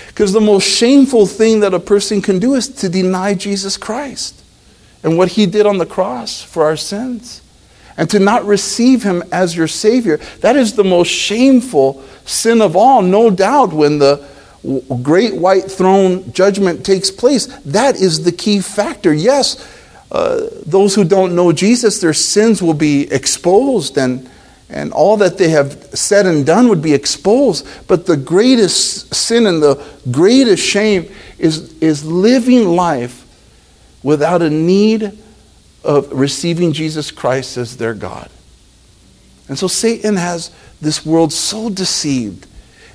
Because 0.07 0.33
the 0.33 0.41
most 0.41 0.67
shameful 0.67 1.25
thing 1.25 1.61
that 1.61 1.73
a 1.73 1.79
person 1.79 2.21
can 2.21 2.37
do 2.37 2.53
is 2.53 2.67
to 2.67 2.89
deny 2.89 3.33
Jesus 3.33 3.77
Christ 3.77 4.43
and 5.03 5.17
what 5.17 5.29
he 5.29 5.45
did 5.45 5.65
on 5.65 5.77
the 5.77 5.85
cross 5.85 6.41
for 6.41 6.65
our 6.65 6.75
sins. 6.75 7.41
And 7.95 8.09
to 8.09 8.19
not 8.19 8.43
receive 8.43 9.03
him 9.03 9.23
as 9.31 9.55
your 9.55 9.69
Savior. 9.69 10.17
That 10.41 10.57
is 10.57 10.73
the 10.73 10.83
most 10.83 11.07
shameful 11.07 12.03
sin 12.25 12.61
of 12.61 12.75
all, 12.75 13.01
no 13.01 13.29
doubt, 13.29 13.71
when 13.71 13.99
the 13.99 14.27
great 15.01 15.33
white 15.33 15.71
throne 15.71 16.29
judgment 16.33 16.85
takes 16.85 17.09
place. 17.09 17.45
That 17.63 17.95
is 17.95 18.25
the 18.25 18.33
key 18.33 18.59
factor. 18.59 19.13
Yes, 19.13 19.55
uh, 20.11 20.47
those 20.65 20.95
who 20.95 21.03
don't 21.03 21.35
know 21.35 21.51
Jesus, 21.51 21.99
their 21.99 22.13
sins 22.13 22.61
will 22.61 22.73
be 22.73 23.11
exposed 23.11 23.97
and, 23.97 24.29
and 24.69 24.93
all 24.93 25.17
that 25.17 25.37
they 25.37 25.49
have 25.49 25.73
said 25.97 26.25
and 26.25 26.45
done 26.45 26.69
would 26.69 26.81
be 26.81 26.93
exposed. 26.93 27.67
But 27.87 28.05
the 28.05 28.17
greatest 28.17 29.13
sin 29.13 29.45
and 29.45 29.61
the 29.61 29.83
greatest 30.09 30.63
shame 30.63 31.11
is, 31.37 31.77
is 31.79 32.05
living 32.05 32.69
life 32.69 33.25
without 34.03 34.41
a 34.41 34.49
need 34.49 35.17
of 35.83 36.11
receiving 36.11 36.73
Jesus 36.73 37.11
Christ 37.11 37.57
as 37.57 37.77
their 37.77 37.93
God. 37.93 38.29
And 39.49 39.57
so 39.57 39.67
Satan 39.67 40.15
has 40.15 40.51
this 40.81 41.05
world 41.05 41.33
so 41.33 41.69
deceived. 41.69 42.47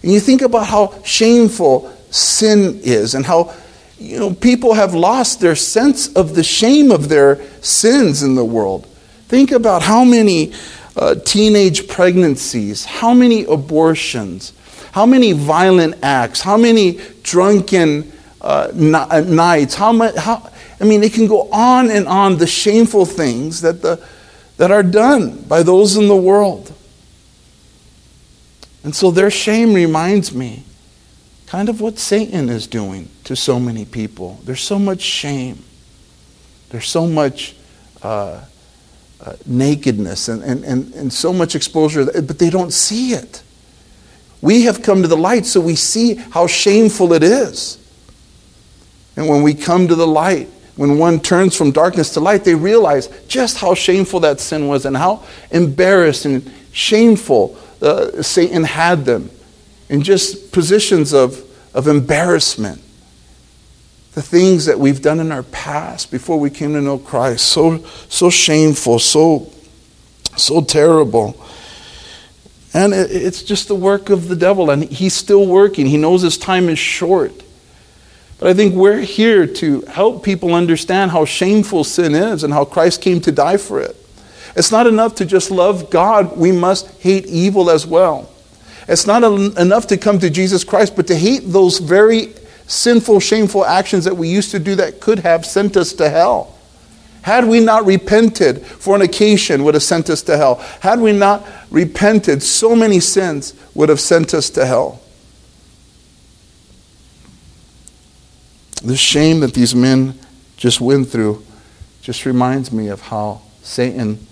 And 0.02 0.12
you 0.12 0.20
think 0.20 0.42
about 0.42 0.66
how 0.66 1.02
shameful 1.02 1.92
sin 2.10 2.80
is 2.82 3.14
and 3.14 3.24
how 3.24 3.54
you 4.02 4.18
know, 4.18 4.34
people 4.34 4.74
have 4.74 4.94
lost 4.94 5.40
their 5.40 5.54
sense 5.54 6.12
of 6.14 6.34
the 6.34 6.42
shame 6.42 6.90
of 6.90 7.08
their 7.08 7.40
sins 7.62 8.22
in 8.22 8.34
the 8.34 8.44
world. 8.44 8.86
Think 9.28 9.52
about 9.52 9.82
how 9.82 10.04
many 10.04 10.52
uh, 10.96 11.14
teenage 11.14 11.88
pregnancies, 11.88 12.84
how 12.84 13.14
many 13.14 13.44
abortions, 13.44 14.52
how 14.92 15.06
many 15.06 15.32
violent 15.32 15.94
acts, 16.02 16.40
how 16.40 16.56
many 16.56 17.00
drunken 17.22 18.12
uh, 18.40 18.72
uh 18.74 19.20
nights, 19.20 19.74
how 19.74 19.92
much, 19.92 20.16
how, 20.16 20.50
I 20.80 20.84
mean, 20.84 21.04
it 21.04 21.12
can 21.12 21.28
go 21.28 21.48
on 21.52 21.90
and 21.90 22.08
on 22.08 22.38
the 22.38 22.46
shameful 22.46 23.06
things 23.06 23.60
that, 23.60 23.82
the, 23.82 24.04
that 24.56 24.72
are 24.72 24.82
done 24.82 25.42
by 25.42 25.62
those 25.62 25.96
in 25.96 26.08
the 26.08 26.16
world. 26.16 26.74
And 28.82 28.94
so 28.94 29.12
their 29.12 29.30
shame 29.30 29.74
reminds 29.74 30.34
me 30.34 30.64
kind 31.52 31.68
of 31.68 31.82
what 31.82 31.98
Satan 31.98 32.48
is 32.48 32.66
doing 32.66 33.10
to 33.24 33.36
so 33.36 33.60
many 33.60 33.84
people. 33.84 34.40
There's 34.44 34.62
so 34.62 34.78
much 34.78 35.02
shame, 35.02 35.62
there's 36.70 36.88
so 36.88 37.06
much 37.06 37.54
uh, 38.02 38.42
uh, 39.20 39.32
nakedness, 39.44 40.28
and, 40.28 40.42
and, 40.42 40.64
and, 40.64 40.94
and 40.94 41.12
so 41.12 41.30
much 41.30 41.54
exposure, 41.54 42.06
but 42.06 42.38
they 42.38 42.48
don't 42.48 42.72
see 42.72 43.12
it. 43.12 43.42
We 44.40 44.62
have 44.62 44.80
come 44.82 45.02
to 45.02 45.08
the 45.08 45.16
light 45.16 45.44
so 45.44 45.60
we 45.60 45.74
see 45.74 46.14
how 46.14 46.46
shameful 46.46 47.12
it 47.12 47.22
is. 47.22 47.76
And 49.18 49.28
when 49.28 49.42
we 49.42 49.52
come 49.52 49.88
to 49.88 49.94
the 49.94 50.06
light, 50.06 50.48
when 50.76 50.96
one 50.96 51.20
turns 51.20 51.54
from 51.54 51.70
darkness 51.70 52.14
to 52.14 52.20
light, 52.20 52.44
they 52.44 52.54
realize 52.54 53.08
just 53.28 53.58
how 53.58 53.74
shameful 53.74 54.20
that 54.20 54.40
sin 54.40 54.68
was 54.68 54.86
and 54.86 54.96
how 54.96 55.22
embarrassed 55.50 56.24
and 56.24 56.50
shameful 56.72 57.58
uh, 57.82 58.22
Satan 58.22 58.64
had 58.64 59.04
them 59.04 59.28
in 59.92 60.02
just 60.02 60.52
positions 60.52 61.12
of, 61.12 61.44
of 61.74 61.86
embarrassment. 61.86 62.80
The 64.14 64.22
things 64.22 64.64
that 64.64 64.80
we've 64.80 65.02
done 65.02 65.20
in 65.20 65.30
our 65.30 65.42
past 65.42 66.10
before 66.10 66.40
we 66.40 66.48
came 66.48 66.72
to 66.72 66.80
know 66.80 66.96
Christ, 66.96 67.46
so, 67.46 67.84
so 68.08 68.30
shameful, 68.30 68.98
so, 68.98 69.52
so 70.34 70.62
terrible. 70.62 71.38
And 72.72 72.94
it, 72.94 73.10
it's 73.10 73.42
just 73.42 73.68
the 73.68 73.74
work 73.74 74.08
of 74.08 74.28
the 74.28 74.36
devil, 74.36 74.70
and 74.70 74.82
he's 74.82 75.12
still 75.12 75.46
working. 75.46 75.84
He 75.84 75.98
knows 75.98 76.22
his 76.22 76.38
time 76.38 76.70
is 76.70 76.78
short. 76.78 77.42
But 78.38 78.48
I 78.48 78.54
think 78.54 78.74
we're 78.74 79.00
here 79.00 79.46
to 79.46 79.82
help 79.82 80.24
people 80.24 80.54
understand 80.54 81.10
how 81.10 81.26
shameful 81.26 81.84
sin 81.84 82.14
is 82.14 82.44
and 82.44 82.52
how 82.54 82.64
Christ 82.64 83.02
came 83.02 83.20
to 83.20 83.30
die 83.30 83.58
for 83.58 83.78
it. 83.78 83.94
It's 84.56 84.72
not 84.72 84.86
enough 84.86 85.16
to 85.16 85.26
just 85.26 85.50
love 85.50 85.90
God, 85.90 86.38
we 86.38 86.50
must 86.50 86.90
hate 87.02 87.26
evil 87.26 87.68
as 87.68 87.86
well. 87.86 88.30
It's 88.88 89.06
not 89.06 89.22
enough 89.24 89.86
to 89.88 89.96
come 89.96 90.18
to 90.18 90.30
Jesus 90.30 90.64
Christ, 90.64 90.96
but 90.96 91.06
to 91.06 91.16
hate 91.16 91.42
those 91.44 91.78
very 91.78 92.32
sinful, 92.66 93.20
shameful 93.20 93.64
actions 93.64 94.04
that 94.04 94.16
we 94.16 94.28
used 94.28 94.50
to 94.52 94.58
do 94.58 94.74
that 94.76 95.00
could 95.00 95.20
have 95.20 95.44
sent 95.46 95.76
us 95.76 95.92
to 95.94 96.08
hell. 96.08 96.56
Had 97.22 97.46
we 97.46 97.60
not 97.60 97.86
repented, 97.86 98.62
fornication 98.62 99.62
would 99.62 99.74
have 99.74 99.82
sent 99.82 100.10
us 100.10 100.22
to 100.22 100.36
hell. 100.36 100.56
Had 100.80 101.00
we 101.00 101.12
not 101.12 101.46
repented, 101.70 102.42
so 102.42 102.74
many 102.74 102.98
sins 102.98 103.54
would 103.74 103.88
have 103.88 104.00
sent 104.00 104.34
us 104.34 104.50
to 104.50 104.66
hell. 104.66 105.00
The 108.82 108.96
shame 108.96 109.40
that 109.40 109.54
these 109.54 109.74
men 109.74 110.18
just 110.56 110.80
went 110.80 111.08
through 111.08 111.44
just 112.00 112.26
reminds 112.26 112.72
me 112.72 112.88
of 112.88 113.00
how 113.00 113.42
Satan 113.62 114.26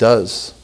does 0.00 0.54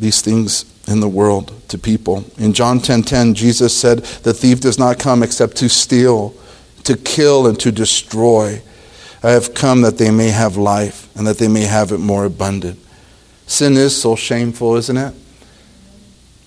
these 0.00 0.20
things 0.22 0.64
in 0.88 1.00
the 1.00 1.08
world 1.08 1.52
to 1.68 1.76
people. 1.76 2.24
In 2.38 2.54
John 2.54 2.80
10:10, 2.80 3.02
10, 3.02 3.02
10, 3.04 3.34
Jesus 3.34 3.74
said, 3.74 4.04
"The 4.22 4.32
thief 4.32 4.60
does 4.60 4.78
not 4.78 4.98
come 4.98 5.22
except 5.22 5.56
to 5.58 5.68
steal, 5.68 6.34
to 6.84 6.96
kill 6.96 7.46
and 7.46 7.60
to 7.60 7.70
destroy. 7.70 8.62
I 9.22 9.30
have 9.30 9.52
come 9.52 9.82
that 9.82 9.98
they 9.98 10.10
may 10.10 10.30
have 10.30 10.56
life 10.56 11.08
and 11.14 11.26
that 11.26 11.38
they 11.38 11.48
may 11.48 11.64
have 11.64 11.92
it 11.92 11.98
more 11.98 12.24
abundant." 12.24 12.78
Sin 13.46 13.76
is 13.76 13.94
so 13.94 14.16
shameful, 14.16 14.76
isn't 14.76 14.96
it? 14.96 15.14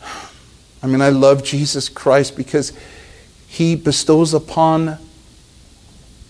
I 0.83 0.87
mean, 0.87 1.01
I 1.01 1.09
love 1.09 1.43
Jesus 1.43 1.87
Christ 1.87 2.35
because 2.35 2.73
he 3.47 3.75
bestows 3.75 4.33
upon 4.33 4.97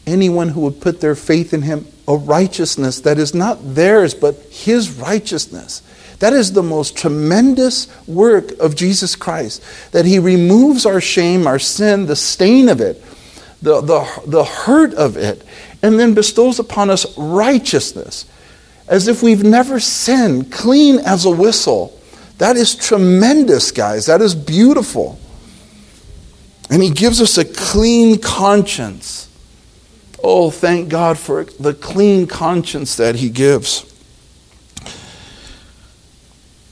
anyone 0.07 0.49
who 0.49 0.61
would 0.61 0.81
put 0.81 1.01
their 1.01 1.15
faith 1.15 1.53
in 1.53 1.63
him 1.63 1.87
a 2.07 2.15
righteousness 2.15 3.01
that 3.01 3.17
is 3.17 3.33
not 3.33 3.75
theirs, 3.75 4.13
but 4.13 4.35
his 4.49 4.91
righteousness. 4.91 5.81
That 6.19 6.33
is 6.33 6.53
the 6.53 6.63
most 6.63 6.97
tremendous 6.97 7.87
work 8.07 8.51
of 8.59 8.75
Jesus 8.75 9.15
Christ. 9.15 9.63
That 9.91 10.05
he 10.05 10.19
removes 10.19 10.85
our 10.85 11.01
shame, 11.01 11.47
our 11.47 11.59
sin, 11.59 12.05
the 12.05 12.15
stain 12.15 12.69
of 12.69 12.81
it, 12.81 13.01
the, 13.61 13.81
the, 13.81 14.21
the 14.27 14.43
hurt 14.43 14.93
of 14.93 15.17
it, 15.17 15.43
and 15.81 15.99
then 15.99 16.13
bestows 16.13 16.59
upon 16.59 16.89
us 16.89 17.17
righteousness 17.17 18.25
as 18.87 19.07
if 19.07 19.23
we've 19.23 19.43
never 19.43 19.79
sinned, 19.79 20.51
clean 20.51 20.99
as 20.99 21.23
a 21.23 21.29
whistle. 21.29 21.97
That 22.39 22.57
is 22.57 22.75
tremendous, 22.75 23.71
guys. 23.71 24.07
That 24.07 24.21
is 24.21 24.35
beautiful. 24.35 25.17
And 26.69 26.83
he 26.83 26.89
gives 26.89 27.21
us 27.21 27.37
a 27.37 27.45
clean 27.45 28.19
conscience 28.19 29.30
Oh, 30.23 30.51
thank 30.51 30.89
God 30.89 31.17
for 31.17 31.45
the 31.45 31.73
clean 31.73 32.27
conscience 32.27 32.95
that 32.97 33.15
He 33.15 33.29
gives. 33.29 33.87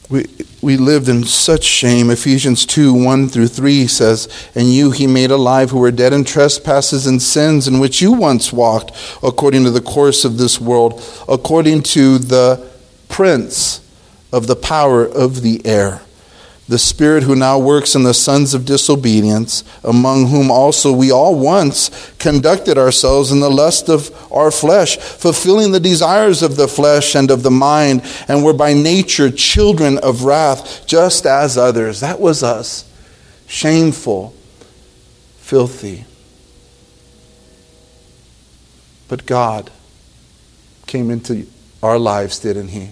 We, 0.10 0.26
we 0.62 0.78
lived 0.78 1.08
in 1.08 1.24
such 1.24 1.64
shame. 1.64 2.10
Ephesians 2.10 2.66
2 2.66 2.94
1 2.94 3.30
through 3.30 3.48
3 3.48 3.88
says, 3.88 4.28
And 4.56 4.74
you 4.74 4.90
he 4.92 5.06
made 5.06 5.30
alive 5.30 5.70
who 5.70 5.80
were 5.80 5.92
dead 5.92 6.14
in 6.14 6.24
trespasses 6.24 7.06
and 7.06 7.22
sins, 7.22 7.68
in 7.68 7.80
which 7.80 8.02
you 8.02 8.14
once 8.14 8.52
walked, 8.52 8.92
according 9.22 9.64
to 9.66 9.72
the 9.72 9.82
course 9.82 10.26
of 10.26 10.38
this 10.40 10.60
world, 10.60 11.04
according 11.28 11.84
to 11.84 12.18
the 12.18 12.68
prince 13.08 13.82
of 14.34 14.48
the 14.48 14.56
power 14.56 15.06
of 15.06 15.42
the 15.42 15.64
air 15.66 16.02
the 16.70 16.78
Spirit 16.78 17.24
who 17.24 17.36
now 17.36 17.58
works 17.58 17.96
in 17.96 18.04
the 18.04 18.14
sons 18.14 18.54
of 18.54 18.64
disobedience, 18.64 19.64
among 19.84 20.28
whom 20.28 20.52
also 20.52 20.94
we 20.94 21.12
all 21.12 21.34
once 21.34 21.90
conducted 22.20 22.78
ourselves 22.78 23.32
in 23.32 23.40
the 23.40 23.50
lust 23.50 23.90
of 23.90 24.16
our 24.32 24.52
flesh, 24.52 24.98
fulfilling 24.98 25.72
the 25.72 25.80
desires 25.80 26.44
of 26.44 26.58
the 26.58 26.68
flesh 26.68 27.16
and 27.16 27.32
of 27.32 27.42
the 27.42 27.50
mind, 27.50 28.04
and 28.28 28.44
were 28.44 28.54
by 28.54 28.72
nature 28.72 29.32
children 29.32 29.98
of 29.98 30.26
wrath, 30.26 30.86
just 30.86 31.26
as 31.26 31.58
others. 31.58 32.02
That 32.02 32.20
was 32.20 32.44
us. 32.44 32.86
Shameful, 33.48 34.36
filthy. 35.38 36.06
But 39.08 39.26
God 39.26 39.72
came 40.86 41.10
into 41.10 41.48
our 41.82 41.98
lives, 41.98 42.38
didn't 42.38 42.68
He? 42.68 42.90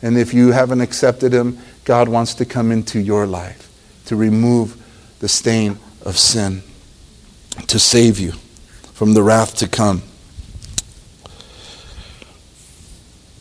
And 0.00 0.16
if 0.16 0.32
you 0.32 0.52
haven't 0.52 0.80
accepted 0.80 1.34
Him, 1.34 1.58
God 1.88 2.10
wants 2.10 2.34
to 2.34 2.44
come 2.44 2.70
into 2.70 3.00
your 3.00 3.26
life 3.26 3.72
to 4.04 4.14
remove 4.14 4.76
the 5.20 5.28
stain 5.28 5.78
of 6.02 6.18
sin, 6.18 6.62
to 7.66 7.78
save 7.78 8.18
you 8.18 8.32
from 8.92 9.14
the 9.14 9.22
wrath 9.22 9.56
to 9.56 9.66
come. 9.66 10.02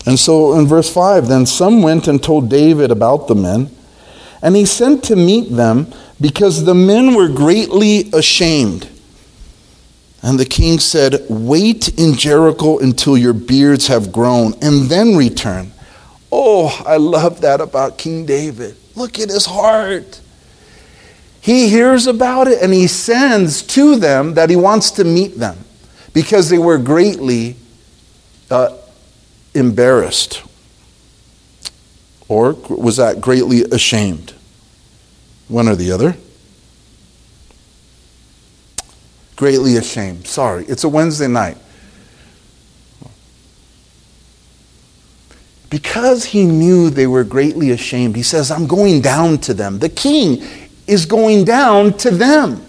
And 0.06 0.18
so 0.18 0.58
in 0.58 0.66
verse 0.66 0.90
5, 0.90 1.28
then 1.28 1.46
some 1.46 1.82
went 1.82 2.08
and 2.08 2.24
told 2.24 2.50
David 2.50 2.90
about 2.90 3.28
the 3.28 3.36
men, 3.36 3.70
and 4.42 4.56
he 4.56 4.64
sent 4.64 5.04
to 5.04 5.18
meet 5.18 5.52
them 5.52 5.94
because 6.22 6.64
the 6.64 6.74
men 6.74 7.16
were 7.16 7.28
greatly 7.28 8.10
ashamed. 8.14 8.88
And 10.24 10.40
the 10.40 10.46
king 10.46 10.80
said, 10.80 11.26
Wait 11.30 12.00
in 12.00 12.14
Jericho 12.14 12.78
until 12.78 13.18
your 13.18 13.34
beards 13.34 13.88
have 13.88 14.14
grown, 14.14 14.54
and 14.62 14.84
then 14.84 15.18
return. 15.18 15.74
Oh, 16.32 16.84
I 16.86 16.98
love 16.98 17.42
that 17.42 17.62
about 17.62 17.98
King 17.98 18.26
David. 18.26 18.76
Look 18.96 19.20
at 19.20 19.30
his 19.30 19.46
heart. 19.46 20.22
He 21.40 21.70
hears 21.70 22.08
about 22.08 22.48
it 22.48 22.62
and 22.62 22.74
he 22.74 22.88
sends 22.88 23.62
to 23.64 23.96
them 23.96 24.34
that 24.34 24.50
he 24.50 24.56
wants 24.56 24.92
to 24.92 25.04
meet 25.04 25.38
them 25.38 25.58
because 26.14 26.50
they 26.50 26.58
were 26.58 26.78
greatly 26.78 27.56
uh, 28.50 28.76
embarrassed. 29.54 30.44
Or 32.28 32.54
was 32.54 32.98
that 32.98 33.22
greatly 33.22 33.64
ashamed? 33.64 34.34
One 35.48 35.70
or 35.70 35.76
the 35.76 35.92
other. 35.92 36.18
Greatly 39.38 39.78
ashamed. 39.78 40.28
Sorry, 40.28 40.66
it's 40.66 40.84
a 40.84 40.90
Wednesday 40.90 41.28
night. 41.28 41.58
Because 45.70 46.26
he 46.26 46.46
knew 46.46 46.90
they 46.90 47.08
were 47.08 47.24
greatly 47.24 47.72
ashamed, 47.72 48.16
he 48.16 48.24
says, 48.24 48.52
I'm 48.52 48.68
going 48.68 49.02
down 49.02 49.40
to 49.40 49.54
them. 49.54 49.80
The 49.80 49.90
king 49.90 50.44
is 50.88 51.06
going 51.06 51.44
down 51.44 51.94
to 51.98 52.12
them. 52.12 52.66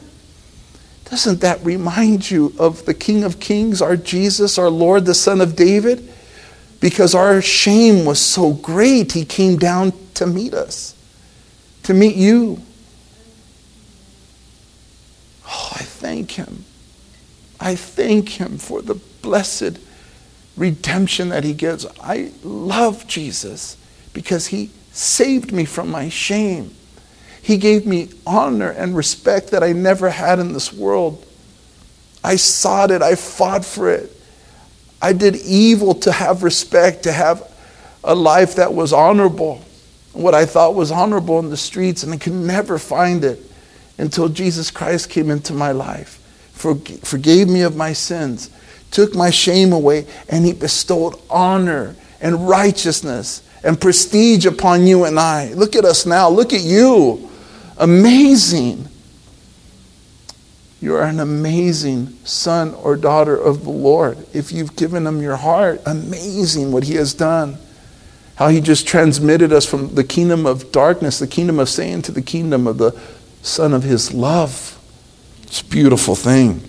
Doesn't 1.04 1.40
that 1.40 1.64
remind 1.64 2.30
you 2.30 2.52
of 2.58 2.84
the 2.84 2.92
King 2.92 3.24
of 3.24 3.40
Kings, 3.40 3.80
our 3.80 3.96
Jesus, 3.96 4.58
our 4.58 4.68
Lord, 4.68 5.06
the 5.06 5.14
Son 5.14 5.40
of 5.40 5.56
David? 5.56 6.12
Because 6.80 7.14
our 7.14 7.40
shame 7.40 8.04
was 8.04 8.20
so 8.20 8.52
great, 8.52 9.12
he 9.12 9.24
came 9.24 9.56
down 9.56 9.92
to 10.14 10.26
meet 10.26 10.52
us, 10.52 10.94
to 11.84 11.94
meet 11.94 12.14
you. 12.14 12.60
Oh, 15.46 15.72
I 15.76 15.82
thank 15.82 16.32
him. 16.32 16.64
I 17.58 17.74
thank 17.74 18.28
him 18.28 18.58
for 18.58 18.82
the 18.82 18.94
blessed 19.22 19.78
redemption 20.58 21.30
that 21.30 21.44
he 21.44 21.54
gives. 21.54 21.86
I 22.02 22.32
love 22.42 23.06
Jesus 23.06 23.76
because 24.12 24.48
he 24.48 24.70
saved 24.92 25.52
me 25.52 25.64
from 25.64 25.90
my 25.90 26.08
shame. 26.08 26.74
He 27.40 27.56
gave 27.56 27.86
me 27.86 28.10
honor 28.26 28.70
and 28.70 28.96
respect 28.96 29.52
that 29.52 29.62
I 29.62 29.72
never 29.72 30.10
had 30.10 30.38
in 30.38 30.52
this 30.52 30.72
world. 30.72 31.24
I 32.22 32.36
sought 32.36 32.90
it, 32.90 33.00
I 33.00 33.14
fought 33.14 33.64
for 33.64 33.88
it. 33.88 34.12
I 35.00 35.12
did 35.12 35.36
evil 35.36 35.94
to 35.94 36.12
have 36.12 36.42
respect, 36.42 37.04
to 37.04 37.12
have 37.12 37.48
a 38.02 38.14
life 38.14 38.56
that 38.56 38.74
was 38.74 38.92
honorable, 38.92 39.64
what 40.12 40.34
I 40.34 40.44
thought 40.44 40.74
was 40.74 40.90
honorable 40.90 41.38
in 41.38 41.50
the 41.50 41.56
streets, 41.56 42.02
and 42.02 42.12
I 42.12 42.16
could 42.16 42.32
never 42.32 42.78
find 42.78 43.24
it 43.24 43.40
until 43.98 44.28
Jesus 44.28 44.70
Christ 44.70 45.10
came 45.10 45.30
into 45.30 45.52
my 45.52 45.70
life, 45.70 46.18
forgave 46.52 47.48
me 47.48 47.62
of 47.62 47.76
my 47.76 47.92
sins, 47.92 48.50
took 48.90 49.14
my 49.14 49.30
shame 49.30 49.72
away, 49.72 50.06
and 50.28 50.44
He 50.44 50.52
bestowed 50.52 51.14
honor 51.30 51.96
and 52.20 52.48
righteousness 52.48 53.42
and 53.62 53.80
prestige 53.80 54.46
upon 54.46 54.86
you 54.86 55.04
and 55.04 55.18
I. 55.18 55.52
Look 55.54 55.76
at 55.76 55.84
us 55.84 56.06
now. 56.06 56.28
Look 56.28 56.52
at 56.52 56.62
you. 56.62 57.28
Amazing. 57.76 58.88
You 60.80 60.94
are 60.94 61.04
an 61.04 61.18
amazing 61.18 62.16
son 62.24 62.74
or 62.74 62.96
daughter 62.96 63.36
of 63.36 63.64
the 63.64 63.70
Lord. 63.70 64.26
If 64.32 64.52
you've 64.52 64.76
given 64.76 65.06
Him 65.06 65.20
your 65.20 65.36
heart, 65.36 65.80
amazing 65.86 66.70
what 66.70 66.84
He 66.84 66.94
has 66.94 67.14
done. 67.14 67.58
How 68.36 68.48
He 68.48 68.60
just 68.60 68.86
transmitted 68.86 69.52
us 69.52 69.66
from 69.66 69.96
the 69.96 70.04
kingdom 70.04 70.46
of 70.46 70.70
darkness, 70.70 71.18
the 71.18 71.26
kingdom 71.26 71.58
of 71.58 71.68
Satan, 71.68 72.02
to 72.02 72.12
the 72.12 72.22
kingdom 72.22 72.68
of 72.68 72.78
the 72.78 72.98
Son 73.42 73.74
of 73.74 73.82
His 73.82 74.14
love. 74.14 74.78
It's 75.42 75.60
a 75.60 75.64
beautiful 75.64 76.14
thing. 76.14 76.62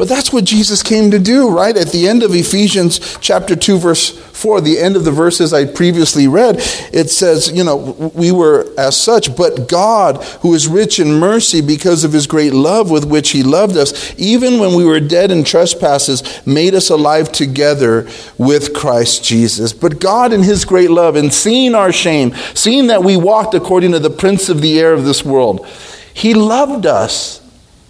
But 0.00 0.08
that's 0.08 0.32
what 0.32 0.44
Jesus 0.44 0.82
came 0.82 1.10
to 1.10 1.18
do, 1.18 1.50
right? 1.50 1.76
At 1.76 1.88
the 1.88 2.08
end 2.08 2.22
of 2.22 2.34
Ephesians 2.34 3.18
chapter 3.20 3.54
2, 3.54 3.76
verse 3.76 4.08
4, 4.08 4.62
the 4.62 4.78
end 4.78 4.96
of 4.96 5.04
the 5.04 5.10
verses 5.10 5.52
I 5.52 5.66
previously 5.66 6.26
read, 6.26 6.56
it 6.90 7.10
says, 7.10 7.52
you 7.52 7.64
know, 7.64 8.10
we 8.14 8.32
were 8.32 8.66
as 8.78 8.96
such, 8.96 9.36
but 9.36 9.68
God, 9.68 10.24
who 10.40 10.54
is 10.54 10.68
rich 10.68 11.00
in 11.00 11.12
mercy 11.12 11.60
because 11.60 12.02
of 12.02 12.14
his 12.14 12.26
great 12.26 12.54
love 12.54 12.90
with 12.90 13.04
which 13.04 13.32
he 13.32 13.42
loved 13.42 13.76
us, 13.76 14.18
even 14.18 14.58
when 14.58 14.74
we 14.74 14.86
were 14.86 15.00
dead 15.00 15.30
in 15.30 15.44
trespasses, 15.44 16.46
made 16.46 16.74
us 16.74 16.88
alive 16.88 17.30
together 17.30 18.08
with 18.38 18.72
Christ 18.72 19.22
Jesus. 19.22 19.74
But 19.74 20.00
God, 20.00 20.32
in 20.32 20.44
his 20.44 20.64
great 20.64 20.90
love, 20.90 21.14
and 21.14 21.30
seeing 21.30 21.74
our 21.74 21.92
shame, 21.92 22.34
seeing 22.54 22.86
that 22.86 23.04
we 23.04 23.18
walked 23.18 23.52
according 23.52 23.92
to 23.92 23.98
the 23.98 24.08
prince 24.08 24.48
of 24.48 24.62
the 24.62 24.80
air 24.80 24.94
of 24.94 25.04
this 25.04 25.26
world, 25.26 25.66
he 26.14 26.32
loved 26.32 26.86
us, 26.86 27.46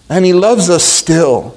and 0.09 0.25
he 0.25 0.33
loves 0.33 0.69
us 0.69 0.83
still. 0.83 1.57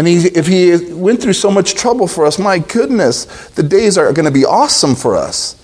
And 0.00 0.08
he, 0.08 0.28
if 0.28 0.46
he 0.46 0.94
went 0.94 1.20
through 1.20 1.34
so 1.34 1.50
much 1.50 1.74
trouble 1.74 2.08
for 2.08 2.24
us, 2.24 2.38
my 2.38 2.58
goodness, 2.58 3.26
the 3.50 3.62
days 3.62 3.98
are 3.98 4.10
going 4.14 4.24
to 4.24 4.30
be 4.30 4.46
awesome 4.46 4.94
for 4.94 5.14
us. 5.14 5.62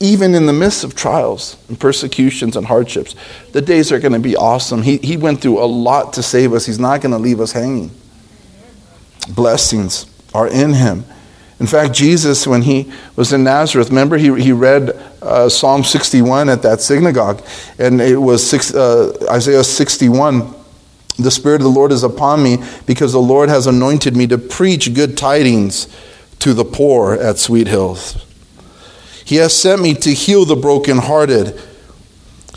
Even 0.00 0.34
in 0.34 0.46
the 0.46 0.52
midst 0.52 0.82
of 0.82 0.96
trials 0.96 1.56
and 1.68 1.78
persecutions 1.78 2.56
and 2.56 2.66
hardships, 2.66 3.14
the 3.52 3.62
days 3.62 3.92
are 3.92 4.00
going 4.00 4.14
to 4.14 4.18
be 4.18 4.34
awesome. 4.34 4.82
He, 4.82 4.96
he 4.96 5.16
went 5.16 5.42
through 5.42 5.62
a 5.62 5.64
lot 5.64 6.14
to 6.14 6.24
save 6.24 6.54
us. 6.54 6.66
He's 6.66 6.80
not 6.80 7.02
going 7.02 7.12
to 7.12 7.20
leave 7.20 7.38
us 7.38 7.52
hanging. 7.52 7.92
Blessings 9.28 10.06
are 10.34 10.48
in 10.48 10.72
him. 10.72 11.04
In 11.60 11.68
fact, 11.68 11.94
Jesus, 11.94 12.48
when 12.48 12.62
he 12.62 12.92
was 13.14 13.32
in 13.32 13.44
Nazareth, 13.44 13.90
remember 13.90 14.16
he, 14.16 14.42
he 14.42 14.50
read 14.50 14.90
uh, 15.22 15.48
Psalm 15.48 15.84
61 15.84 16.48
at 16.48 16.62
that 16.62 16.80
synagogue, 16.80 17.46
and 17.78 18.00
it 18.00 18.16
was 18.20 18.44
six, 18.44 18.74
uh, 18.74 19.16
Isaiah 19.30 19.62
61 19.62 20.52
the 21.18 21.30
Spirit 21.30 21.60
of 21.60 21.64
the 21.64 21.70
Lord 21.70 21.92
is 21.92 22.02
upon 22.02 22.42
me 22.42 22.58
because 22.86 23.12
the 23.12 23.18
Lord 23.18 23.48
has 23.48 23.66
anointed 23.66 24.16
me 24.16 24.26
to 24.26 24.38
preach 24.38 24.94
good 24.94 25.16
tidings 25.16 25.88
to 26.40 26.52
the 26.52 26.64
poor 26.64 27.14
at 27.14 27.38
Sweet 27.38 27.68
Hills. 27.68 28.22
He 29.24 29.36
has 29.36 29.54
sent 29.54 29.82
me 29.82 29.94
to 29.94 30.12
heal 30.14 30.44
the 30.44 30.56
brokenhearted 30.56 31.60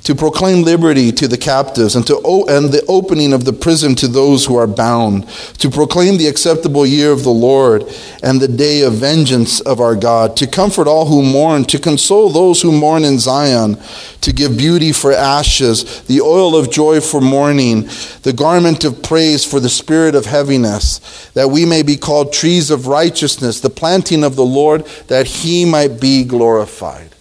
to 0.10 0.16
proclaim 0.16 0.64
liberty 0.64 1.12
to 1.12 1.28
the 1.28 1.38
captives 1.38 1.96
and 1.96 2.08
to 2.08 2.16
and 2.50 2.72
the 2.72 2.84
opening 2.88 3.32
of 3.32 3.46
the 3.46 3.54
prison 3.54 3.94
to 3.94 4.08
those 4.08 4.48
who 4.48 4.56
are 4.56 4.66
bound 4.66 5.30
to 5.60 5.70
proclaim 5.70 6.18
the 6.18 6.26
acceptable 6.26 6.84
year 6.84 7.12
of 7.12 7.22
the 7.22 7.30
Lord 7.30 7.84
and 8.24 8.42
the 8.42 8.48
day 8.48 8.82
of 8.82 8.94
vengeance 8.94 9.60
of 9.60 9.80
our 9.80 9.96
God 9.96 10.36
to 10.38 10.48
comfort 10.48 10.88
all 10.88 11.06
who 11.06 11.22
mourn 11.22 11.64
to 11.66 11.78
console 11.78 12.32
those 12.32 12.60
who 12.60 12.72
mourn 12.72 13.04
in 13.04 13.20
Zion 13.20 13.78
to 14.22 14.34
give 14.34 14.58
beauty 14.58 14.92
for 14.92 15.12
ashes 15.12 16.02
the 16.06 16.22
oil 16.22 16.56
of 16.56 16.72
joy 16.72 17.02
for 17.02 17.22
mourning 17.22 17.88
the 18.24 18.34
garment 18.36 18.84
of 18.86 19.04
praise 19.04 19.46
for 19.46 19.60
the 19.60 19.70
spirit 19.70 20.16
of 20.16 20.26
heaviness 20.26 21.30
that 21.36 21.52
we 21.52 21.68
may 21.68 21.84
be 21.84 21.96
called 21.96 22.34
trees 22.34 22.72
of 22.72 22.88
righteousness 22.88 23.60
the 23.60 23.70
planting 23.70 24.24
of 24.24 24.36
the 24.36 24.44
Lord 24.44 24.88
that 25.06 25.28
he 25.28 25.66
might 25.66 26.02
be 26.02 26.24
glorified 26.24 27.14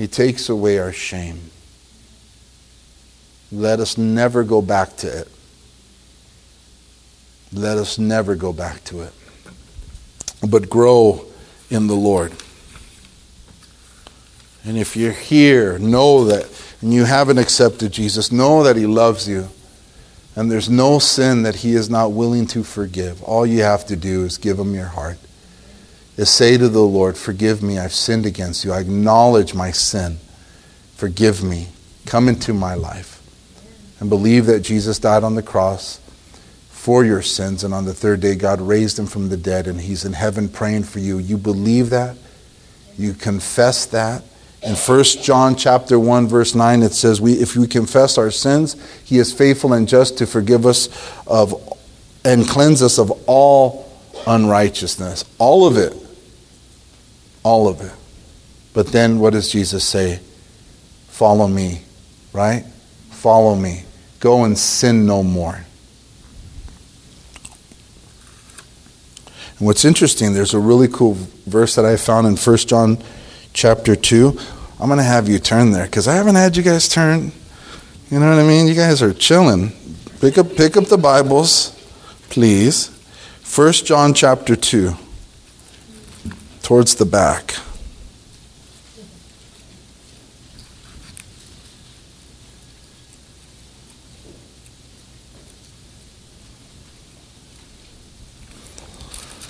he 0.00 0.08
takes 0.08 0.48
away 0.48 0.78
our 0.78 0.94
shame. 0.94 1.50
Let 3.52 3.80
us 3.80 3.98
never 3.98 4.44
go 4.44 4.62
back 4.62 4.96
to 4.96 5.06
it. 5.06 5.28
Let 7.52 7.76
us 7.76 7.98
never 7.98 8.34
go 8.34 8.50
back 8.50 8.82
to 8.84 9.02
it. 9.02 9.12
But 10.48 10.70
grow 10.70 11.26
in 11.68 11.86
the 11.86 11.94
Lord. 11.94 12.32
And 14.64 14.78
if 14.78 14.96
you're 14.96 15.12
here, 15.12 15.78
know 15.78 16.24
that, 16.24 16.48
and 16.80 16.94
you 16.94 17.04
haven't 17.04 17.36
accepted 17.36 17.92
Jesus, 17.92 18.32
know 18.32 18.62
that 18.62 18.76
He 18.76 18.86
loves 18.86 19.28
you. 19.28 19.48
And 20.34 20.50
there's 20.50 20.70
no 20.70 20.98
sin 20.98 21.42
that 21.42 21.56
He 21.56 21.74
is 21.74 21.90
not 21.90 22.12
willing 22.12 22.46
to 22.46 22.62
forgive. 22.64 23.22
All 23.22 23.44
you 23.44 23.64
have 23.64 23.84
to 23.88 23.96
do 23.96 24.24
is 24.24 24.38
give 24.38 24.58
Him 24.58 24.72
your 24.72 24.86
heart. 24.86 25.18
Is 26.16 26.30
say 26.30 26.56
to 26.56 26.68
the 26.68 26.80
Lord, 26.80 27.16
Forgive 27.16 27.62
me, 27.62 27.78
I've 27.78 27.94
sinned 27.94 28.26
against 28.26 28.64
you. 28.64 28.72
I 28.72 28.80
acknowledge 28.80 29.54
my 29.54 29.70
sin. 29.70 30.18
Forgive 30.94 31.42
me. 31.42 31.68
Come 32.06 32.28
into 32.28 32.52
my 32.52 32.74
life. 32.74 33.16
And 34.00 34.08
believe 34.08 34.46
that 34.46 34.60
Jesus 34.60 34.98
died 34.98 35.24
on 35.24 35.34
the 35.34 35.42
cross 35.42 36.00
for 36.68 37.04
your 37.04 37.20
sins, 37.20 37.62
and 37.62 37.74
on 37.74 37.84
the 37.84 37.92
third 37.92 38.20
day, 38.20 38.34
God 38.34 38.60
raised 38.60 38.98
him 38.98 39.06
from 39.06 39.28
the 39.28 39.36
dead, 39.36 39.66
and 39.66 39.78
he's 39.78 40.06
in 40.06 40.14
heaven 40.14 40.48
praying 40.48 40.84
for 40.84 40.98
you. 40.98 41.18
You 41.18 41.36
believe 41.36 41.90
that? 41.90 42.16
You 42.96 43.12
confess 43.12 43.84
that? 43.86 44.22
In 44.62 44.74
1 44.74 45.04
John 45.22 45.56
chapter 45.56 45.98
1 45.98 46.28
verse 46.28 46.54
9 46.54 46.82
it 46.82 46.92
says 46.92 47.18
we 47.18 47.32
if 47.32 47.56
we 47.56 47.66
confess 47.66 48.18
our 48.18 48.30
sins 48.30 48.76
he 49.02 49.16
is 49.16 49.32
faithful 49.32 49.72
and 49.72 49.88
just 49.88 50.18
to 50.18 50.26
forgive 50.26 50.66
us 50.66 50.90
of 51.26 51.54
and 52.26 52.46
cleanse 52.46 52.82
us 52.82 52.98
of 52.98 53.10
all 53.26 53.89
unrighteousness 54.26 55.24
all 55.38 55.66
of 55.66 55.76
it 55.76 55.94
all 57.42 57.68
of 57.68 57.80
it 57.80 57.92
but 58.72 58.88
then 58.88 59.18
what 59.18 59.32
does 59.32 59.50
Jesus 59.50 59.84
say 59.84 60.20
follow 61.08 61.48
me 61.48 61.82
right 62.32 62.64
follow 63.10 63.54
me 63.54 63.84
go 64.20 64.44
and 64.44 64.56
sin 64.56 65.06
no 65.06 65.22
more 65.22 65.64
and 69.58 69.66
what's 69.66 69.84
interesting 69.84 70.34
there's 70.34 70.54
a 70.54 70.58
really 70.60 70.88
cool 70.88 71.16
verse 71.46 71.74
that 71.74 71.84
I 71.84 71.96
found 71.96 72.26
in 72.26 72.36
1 72.36 72.56
John 72.58 72.98
chapter 73.52 73.96
2. 73.96 74.38
I'm 74.78 74.86
going 74.86 74.98
to 74.98 75.04
have 75.04 75.28
you 75.28 75.38
turn 75.38 75.72
there 75.72 75.84
because 75.84 76.08
I 76.08 76.14
haven't 76.14 76.36
had 76.36 76.56
you 76.56 76.62
guys 76.62 76.88
turn. 76.88 77.32
You 78.10 78.18
know 78.18 78.28
what 78.28 78.42
I 78.42 78.46
mean? 78.46 78.66
You 78.66 78.74
guys 78.74 79.02
are 79.02 79.12
chilling. 79.12 79.72
Pick 80.20 80.38
up, 80.38 80.56
pick 80.56 80.76
up 80.76 80.86
the 80.86 80.98
Bibles, 80.98 81.76
please. 82.30 82.88
1 83.52 83.72
John 83.72 84.14
chapter 84.14 84.54
2, 84.54 84.94
towards 86.62 86.94
the 86.94 87.04
back. 87.04 87.50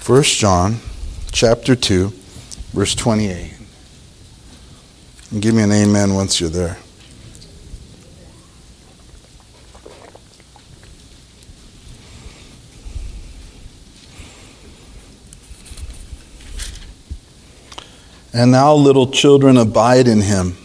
First 0.00 0.38
John 0.38 0.76
chapter 1.30 1.76
2 1.76 2.08
verse 2.72 2.94
28 2.94 3.52
and 5.30 5.42
give 5.42 5.54
me 5.54 5.62
an 5.62 5.70
amen 5.70 6.14
once 6.14 6.40
you're 6.40 6.50
there. 6.50 6.78
And 18.32 18.52
now, 18.52 18.74
little 18.74 19.10
children, 19.10 19.56
abide 19.56 20.06
in 20.06 20.20
him, 20.20 20.56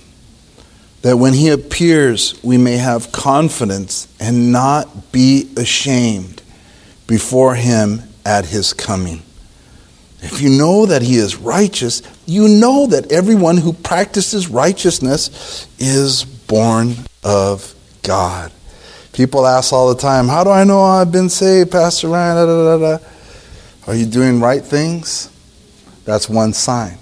that 1.01 1.17
when 1.17 1.33
he 1.33 1.49
appears, 1.49 2.41
we 2.43 2.57
may 2.57 2.77
have 2.77 3.11
confidence 3.11 4.07
and 4.19 4.51
not 4.51 5.11
be 5.11 5.51
ashamed 5.57 6.41
before 7.07 7.55
him 7.55 8.01
at 8.25 8.45
his 8.45 8.73
coming. 8.73 9.21
If 10.21 10.41
you 10.41 10.49
know 10.49 10.87
that 10.87 11.03
he 11.03 11.17
is 11.17 11.35
righteous, 11.35 12.01
you 12.25 12.47
know 12.47 12.87
that 12.87 13.11
everyone 13.11 13.57
who 13.57 13.73
practices 13.73 14.47
righteousness 14.47 15.67
is 15.77 16.23
born 16.23 16.95
of 17.23 17.75
God. 18.01 18.51
People 19.13 19.45
ask 19.45 19.71
all 19.71 19.93
the 19.93 20.01
time, 20.01 20.27
How 20.27 20.43
do 20.43 20.49
I 20.49 20.63
know 20.63 20.81
I've 20.81 21.11
been 21.11 21.29
saved, 21.29 21.71
Pastor 21.71 22.09
Ryan? 22.09 22.47
Da, 22.47 22.77
da, 22.77 22.97
da, 22.97 23.05
Are 23.87 23.95
you 23.95 24.05
doing 24.05 24.39
right 24.39 24.63
things? 24.63 25.29
That's 26.05 26.27
one 26.27 26.53
sign. 26.53 26.97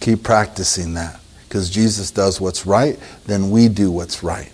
Keep 0.00 0.22
practicing 0.22 0.94
that. 0.94 1.20
Because 1.48 1.70
Jesus 1.70 2.10
does 2.10 2.40
what's 2.40 2.66
right, 2.66 2.98
then 3.24 3.50
we 3.50 3.68
do 3.68 3.90
what's 3.90 4.22
right. 4.22 4.52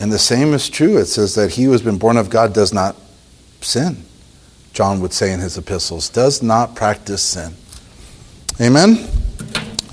And 0.00 0.12
the 0.12 0.18
same 0.18 0.54
is 0.54 0.68
true. 0.68 0.98
It 0.98 1.06
says 1.06 1.34
that 1.34 1.52
he 1.52 1.64
who 1.64 1.72
has 1.72 1.82
been 1.82 1.98
born 1.98 2.16
of 2.16 2.30
God 2.30 2.52
does 2.52 2.72
not 2.72 2.96
sin. 3.60 4.04
John 4.72 5.00
would 5.00 5.12
say 5.12 5.32
in 5.32 5.40
his 5.40 5.56
epistles, 5.56 6.08
does 6.08 6.42
not 6.42 6.74
practice 6.74 7.22
sin. 7.22 7.54
Amen? 8.60 9.08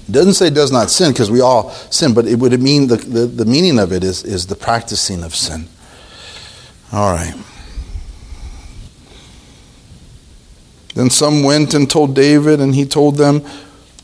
It 0.07 0.11
doesn't 0.11 0.33
say 0.33 0.49
does 0.49 0.71
not 0.71 0.89
sin 0.89 1.11
because 1.11 1.29
we 1.29 1.41
all 1.41 1.69
sin, 1.89 2.13
but 2.13 2.25
it 2.25 2.39
would 2.39 2.59
mean 2.61 2.87
the, 2.87 2.97
the, 2.97 3.27
the 3.27 3.45
meaning 3.45 3.77
of 3.77 3.93
it 3.93 4.03
is, 4.03 4.23
is 4.23 4.47
the 4.47 4.55
practicing 4.55 5.23
of 5.23 5.35
sin. 5.35 5.67
All 6.91 7.13
right. 7.13 7.35
Then 10.93 11.09
some 11.09 11.43
went 11.43 11.73
and 11.73 11.89
told 11.89 12.15
David, 12.15 12.59
and 12.59 12.75
he 12.75 12.85
told 12.85 13.17
them, 13.17 13.43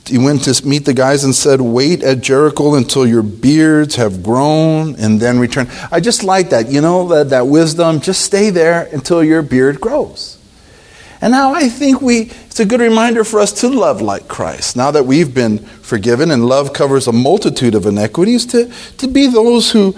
he 0.06 0.18
went 0.18 0.44
to 0.46 0.66
meet 0.66 0.86
the 0.86 0.94
guys 0.94 1.24
and 1.24 1.36
said, 1.36 1.60
Wait 1.60 2.02
at 2.02 2.22
Jericho 2.22 2.76
until 2.76 3.06
your 3.06 3.24
beards 3.24 3.96
have 3.96 4.24
grown 4.24 4.96
and 4.96 5.20
then 5.20 5.38
return. 5.38 5.68
I 5.92 6.00
just 6.00 6.24
like 6.24 6.50
that, 6.52 6.70
you 6.70 6.82
know, 6.82 7.08
that, 7.10 7.30
that 7.32 7.48
wisdom. 7.48 8.00
Just 8.00 8.22
stay 8.22 8.50
there 8.50 8.88
until 8.94 9.24
your 9.24 9.42
beard 9.42 9.82
grows. 9.82 10.38
And 11.20 11.32
now 11.32 11.54
I 11.54 11.68
think 11.68 12.02
we, 12.02 12.32
it's 12.46 12.60
a 12.60 12.66
good 12.66 12.80
reminder 12.80 13.24
for 13.24 13.40
us 13.40 13.52
to 13.62 13.70
love 13.70 14.02
like 14.02 14.28
Christ. 14.28 14.76
Now 14.76 14.92
that 14.92 15.06
we've 15.06 15.34
been 15.34 15.60
forgiven 15.60 16.30
and 16.32 16.46
love 16.46 16.74
covers 16.74 17.08
a 17.08 17.12
multitude 17.12 17.74
of 17.74 17.86
iniquities, 17.86 18.46
to, 18.48 18.72
to 18.98 19.08
be 19.08 19.28
those 19.28 19.72
who 19.72 19.96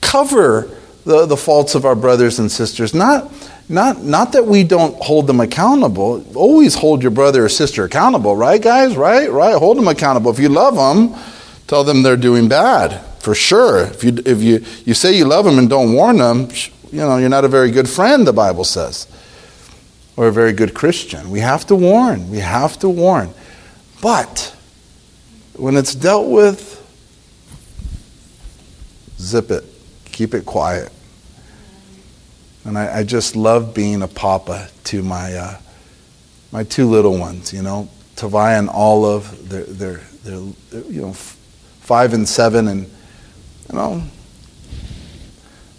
cover 0.00 0.70
the, 1.04 1.24
the 1.24 1.36
faults 1.36 1.74
of 1.74 1.86
our 1.86 1.94
brothers 1.94 2.38
and 2.38 2.52
sisters. 2.52 2.92
Not, 2.92 3.32
not, 3.70 4.02
not 4.02 4.32
that 4.32 4.46
we 4.46 4.64
don't 4.64 5.00
hold 5.02 5.26
them 5.26 5.40
accountable. 5.40 6.24
Always 6.34 6.74
hold 6.74 7.02
your 7.02 7.10
brother 7.10 7.44
or 7.44 7.48
sister 7.48 7.84
accountable, 7.84 8.36
right, 8.36 8.60
guys? 8.60 8.96
Right? 8.96 9.30
Right? 9.30 9.56
Hold 9.56 9.78
them 9.78 9.88
accountable. 9.88 10.30
If 10.30 10.38
you 10.38 10.48
love 10.48 10.74
them, 10.74 11.18
tell 11.66 11.84
them 11.84 12.02
they're 12.02 12.16
doing 12.16 12.48
bad, 12.48 13.00
for 13.20 13.34
sure. 13.34 13.84
If 13.84 14.04
you, 14.04 14.18
if 14.26 14.42
you, 14.42 14.64
you 14.84 14.94
say 14.94 15.16
you 15.16 15.24
love 15.24 15.44
them 15.44 15.58
and 15.58 15.70
don't 15.70 15.92
warn 15.92 16.18
them, 16.18 16.48
you 16.92 16.98
know, 16.98 17.16
you're 17.16 17.28
not 17.28 17.44
a 17.44 17.48
very 17.48 17.70
good 17.70 17.88
friend, 17.88 18.26
the 18.26 18.32
Bible 18.32 18.64
says 18.64 19.06
or 20.20 20.28
a 20.28 20.32
very 20.32 20.52
good 20.52 20.74
Christian. 20.74 21.30
We 21.30 21.40
have 21.40 21.66
to 21.68 21.74
warn. 21.74 22.30
We 22.30 22.40
have 22.40 22.78
to 22.80 22.90
warn. 22.90 23.32
But 24.02 24.54
when 25.54 25.78
it's 25.78 25.94
dealt 25.94 26.28
with, 26.28 26.76
zip 29.18 29.50
it, 29.50 29.64
keep 30.04 30.34
it 30.34 30.44
quiet. 30.44 30.92
And 32.64 32.78
I, 32.78 32.98
I 32.98 33.04
just 33.04 33.36
love 33.36 33.74
being 33.74 34.02
a 34.02 34.08
papa 34.08 34.68
to 34.84 35.02
my 35.02 35.34
uh, 35.34 35.58
my 36.52 36.64
two 36.64 36.88
little 36.88 37.18
ones. 37.18 37.52
You 37.52 37.62
know, 37.62 37.88
Tavai 38.16 38.58
and 38.58 38.68
Olive. 38.68 39.48
They're, 39.48 39.64
they're 39.64 40.00
they're, 40.24 40.52
they're 40.70 40.90
you 40.90 41.00
know 41.02 41.12
five 41.12 42.12
and 42.12 42.28
seven, 42.28 42.68
and 42.68 42.82
you 43.70 43.76
know 43.76 44.02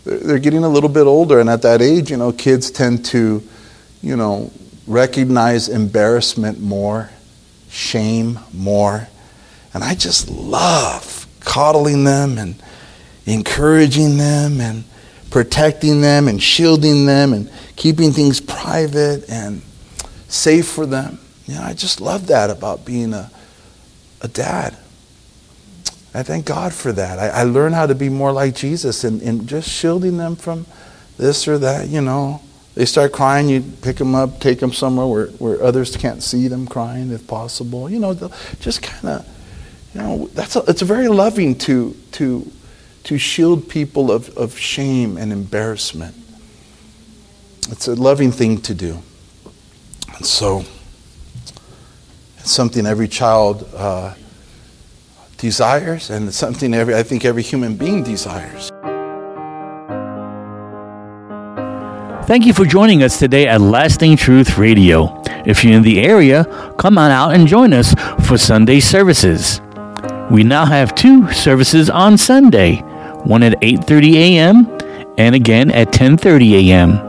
they're, 0.04 0.20
they're 0.20 0.40
getting 0.40 0.64
a 0.64 0.70
little 0.70 0.90
bit 0.90 1.06
older. 1.06 1.40
And 1.40 1.50
at 1.50 1.62
that 1.62 1.82
age, 1.82 2.10
you 2.10 2.18
know, 2.18 2.32
kids 2.32 2.72
tend 2.72 3.06
to 3.06 3.44
you 4.02 4.16
know, 4.16 4.52
recognize 4.88 5.70
embarrassment 5.70 6.60
more, 6.60 7.10
shame 7.70 8.40
more. 8.54 9.08
And 9.74 9.84
I 9.84 9.96
just 9.96 10.30
love 10.30 11.28
coddling 11.40 12.04
them 12.04 12.38
and 12.38 12.62
encouraging 13.26 14.18
them 14.18 14.60
and 14.60 14.84
protecting 15.32 16.02
them 16.02 16.28
and 16.28 16.44
shielding 16.44 17.08
them 17.08 17.34
and 17.34 17.50
keeping 17.76 18.12
things 18.12 18.40
private 18.40 19.28
and 19.30 19.64
safe 20.28 20.68
for 20.68 20.86
them. 20.86 21.18
You 21.48 21.56
know, 21.56 21.64
I 21.64 21.74
just 21.74 22.00
love 22.00 22.28
that 22.28 22.52
about 22.52 22.86
being 22.86 23.14
a, 23.14 23.32
a 24.22 24.28
dad. 24.28 24.78
I 26.14 26.24
thank 26.24 26.46
God 26.46 26.74
for 26.74 26.92
that. 26.92 27.18
I, 27.18 27.42
I 27.42 27.44
learn 27.44 27.74
how 27.74 27.88
to 27.88 27.96
be 27.96 28.10
more 28.10 28.34
like 28.34 28.54
Jesus 28.56 29.04
and, 29.06 29.22
and 29.22 29.48
just 29.48 29.70
shielding 29.70 30.18
them 30.18 30.36
from 30.36 30.66
this 31.18 31.48
or 31.48 31.58
that, 31.58 31.88
you 31.88 32.02
know. 32.02 32.42
They 32.76 32.86
start 32.86 33.12
crying, 33.12 33.50
you 33.50 33.62
pick 33.82 33.98
them 33.98 34.16
up, 34.16 34.40
take 34.40 34.60
them 34.60 34.72
somewhere 34.72 35.06
where, 35.06 35.28
where 35.28 35.62
others 35.64 35.96
can't 35.96 36.24
see 36.24 36.48
them 36.48 36.68
crying 36.68 37.12
if 37.12 37.28
possible. 37.28 37.90
You 37.90 38.00
know, 38.00 38.14
just 38.62 38.82
kind 38.82 39.20
of, 39.20 39.28
you 39.94 40.02
know, 40.02 40.28
that's 40.28 40.56
a, 40.56 40.64
it's 40.68 40.82
very 40.82 41.10
loving 41.10 41.58
to, 41.60 41.96
to, 42.14 42.50
to 43.04 43.18
shield 43.18 43.70
people 43.70 44.12
of, 44.12 44.36
of 44.38 44.58
shame 44.58 45.18
and 45.18 45.32
embarrassment. 45.32 46.16
It's 47.70 47.88
a 47.88 47.96
loving 47.96 48.32
thing 48.32 48.62
to 48.62 48.74
do. 48.74 49.00
And 50.16 50.26
so, 50.26 50.64
it's 52.38 52.52
something 52.52 52.86
every 52.86 53.08
child 53.08 53.68
uh, 53.76 54.14
desires, 55.38 56.10
and 56.10 56.28
it's 56.28 56.38
something 56.38 56.74
every, 56.74 56.96
I 56.96 57.04
think 57.04 57.26
every 57.26 57.44
human 57.44 57.76
being 57.76 58.04
desires. 58.04 58.72
Thank 62.28 62.46
you 62.46 62.54
for 62.54 62.66
joining 62.66 63.04
us 63.04 63.20
today 63.20 63.48
at 63.48 63.60
Lasting 63.60 64.16
Truth 64.16 64.58
Radio. 64.58 65.22
If 65.46 65.64
you're 65.64 65.74
in 65.74 65.82
the 65.82 66.00
area, 66.00 66.46
come 66.78 66.98
on 66.98 67.12
out 67.12 67.34
and 67.34 67.48
join 67.48 67.74
us 67.74 67.94
for 68.26 68.38
Sunday 68.38 68.80
services. 68.80 69.60
We 70.30 70.44
now 70.44 70.66
have 70.66 70.96
two 70.96 71.30
services 71.34 71.90
on 71.90 72.18
Sunday, 72.18 72.82
one 73.26 73.44
at 73.44 73.60
8:30 73.62 74.14
a.m. 74.16 74.68
and 75.18 75.36
again 75.36 75.72
at 75.72 75.92
10:30 75.92 76.70
a.m. 76.70 77.00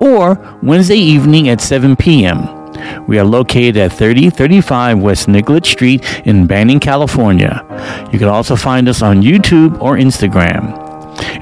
or 0.00 0.38
Wednesday 0.62 0.96
evening 0.96 1.48
at 1.48 1.60
7 1.60 1.96
p.m. 1.96 2.58
We 3.06 3.18
are 3.18 3.24
located 3.24 3.76
at 3.76 3.92
3035 3.92 5.00
West 5.00 5.28
Nicolet 5.28 5.66
Street 5.66 6.02
in 6.26 6.46
Banning, 6.46 6.80
California. 6.80 7.62
You 8.12 8.18
can 8.18 8.28
also 8.28 8.56
find 8.56 8.88
us 8.88 9.02
on 9.02 9.22
YouTube 9.22 9.80
or 9.80 9.96
Instagram. 9.96 10.74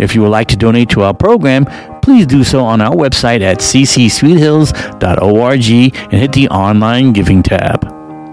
If 0.01 0.15
you 0.15 0.23
would 0.23 0.31
like 0.31 0.49
to 0.49 0.57
donate 0.57 0.89
to 0.91 1.03
our 1.03 1.15
program, 1.15 1.67
please 2.01 2.27
do 2.27 2.45
so 2.45 2.65
on 2.65 2.81
our 2.81 2.95
website 2.95 3.43
at 3.43 3.59
ccsweethills.org 3.59 5.93
and 6.13 6.13
hit 6.13 6.33
the 6.33 6.49
online 6.49 7.13
giving 7.13 7.43
tab. 7.43 7.96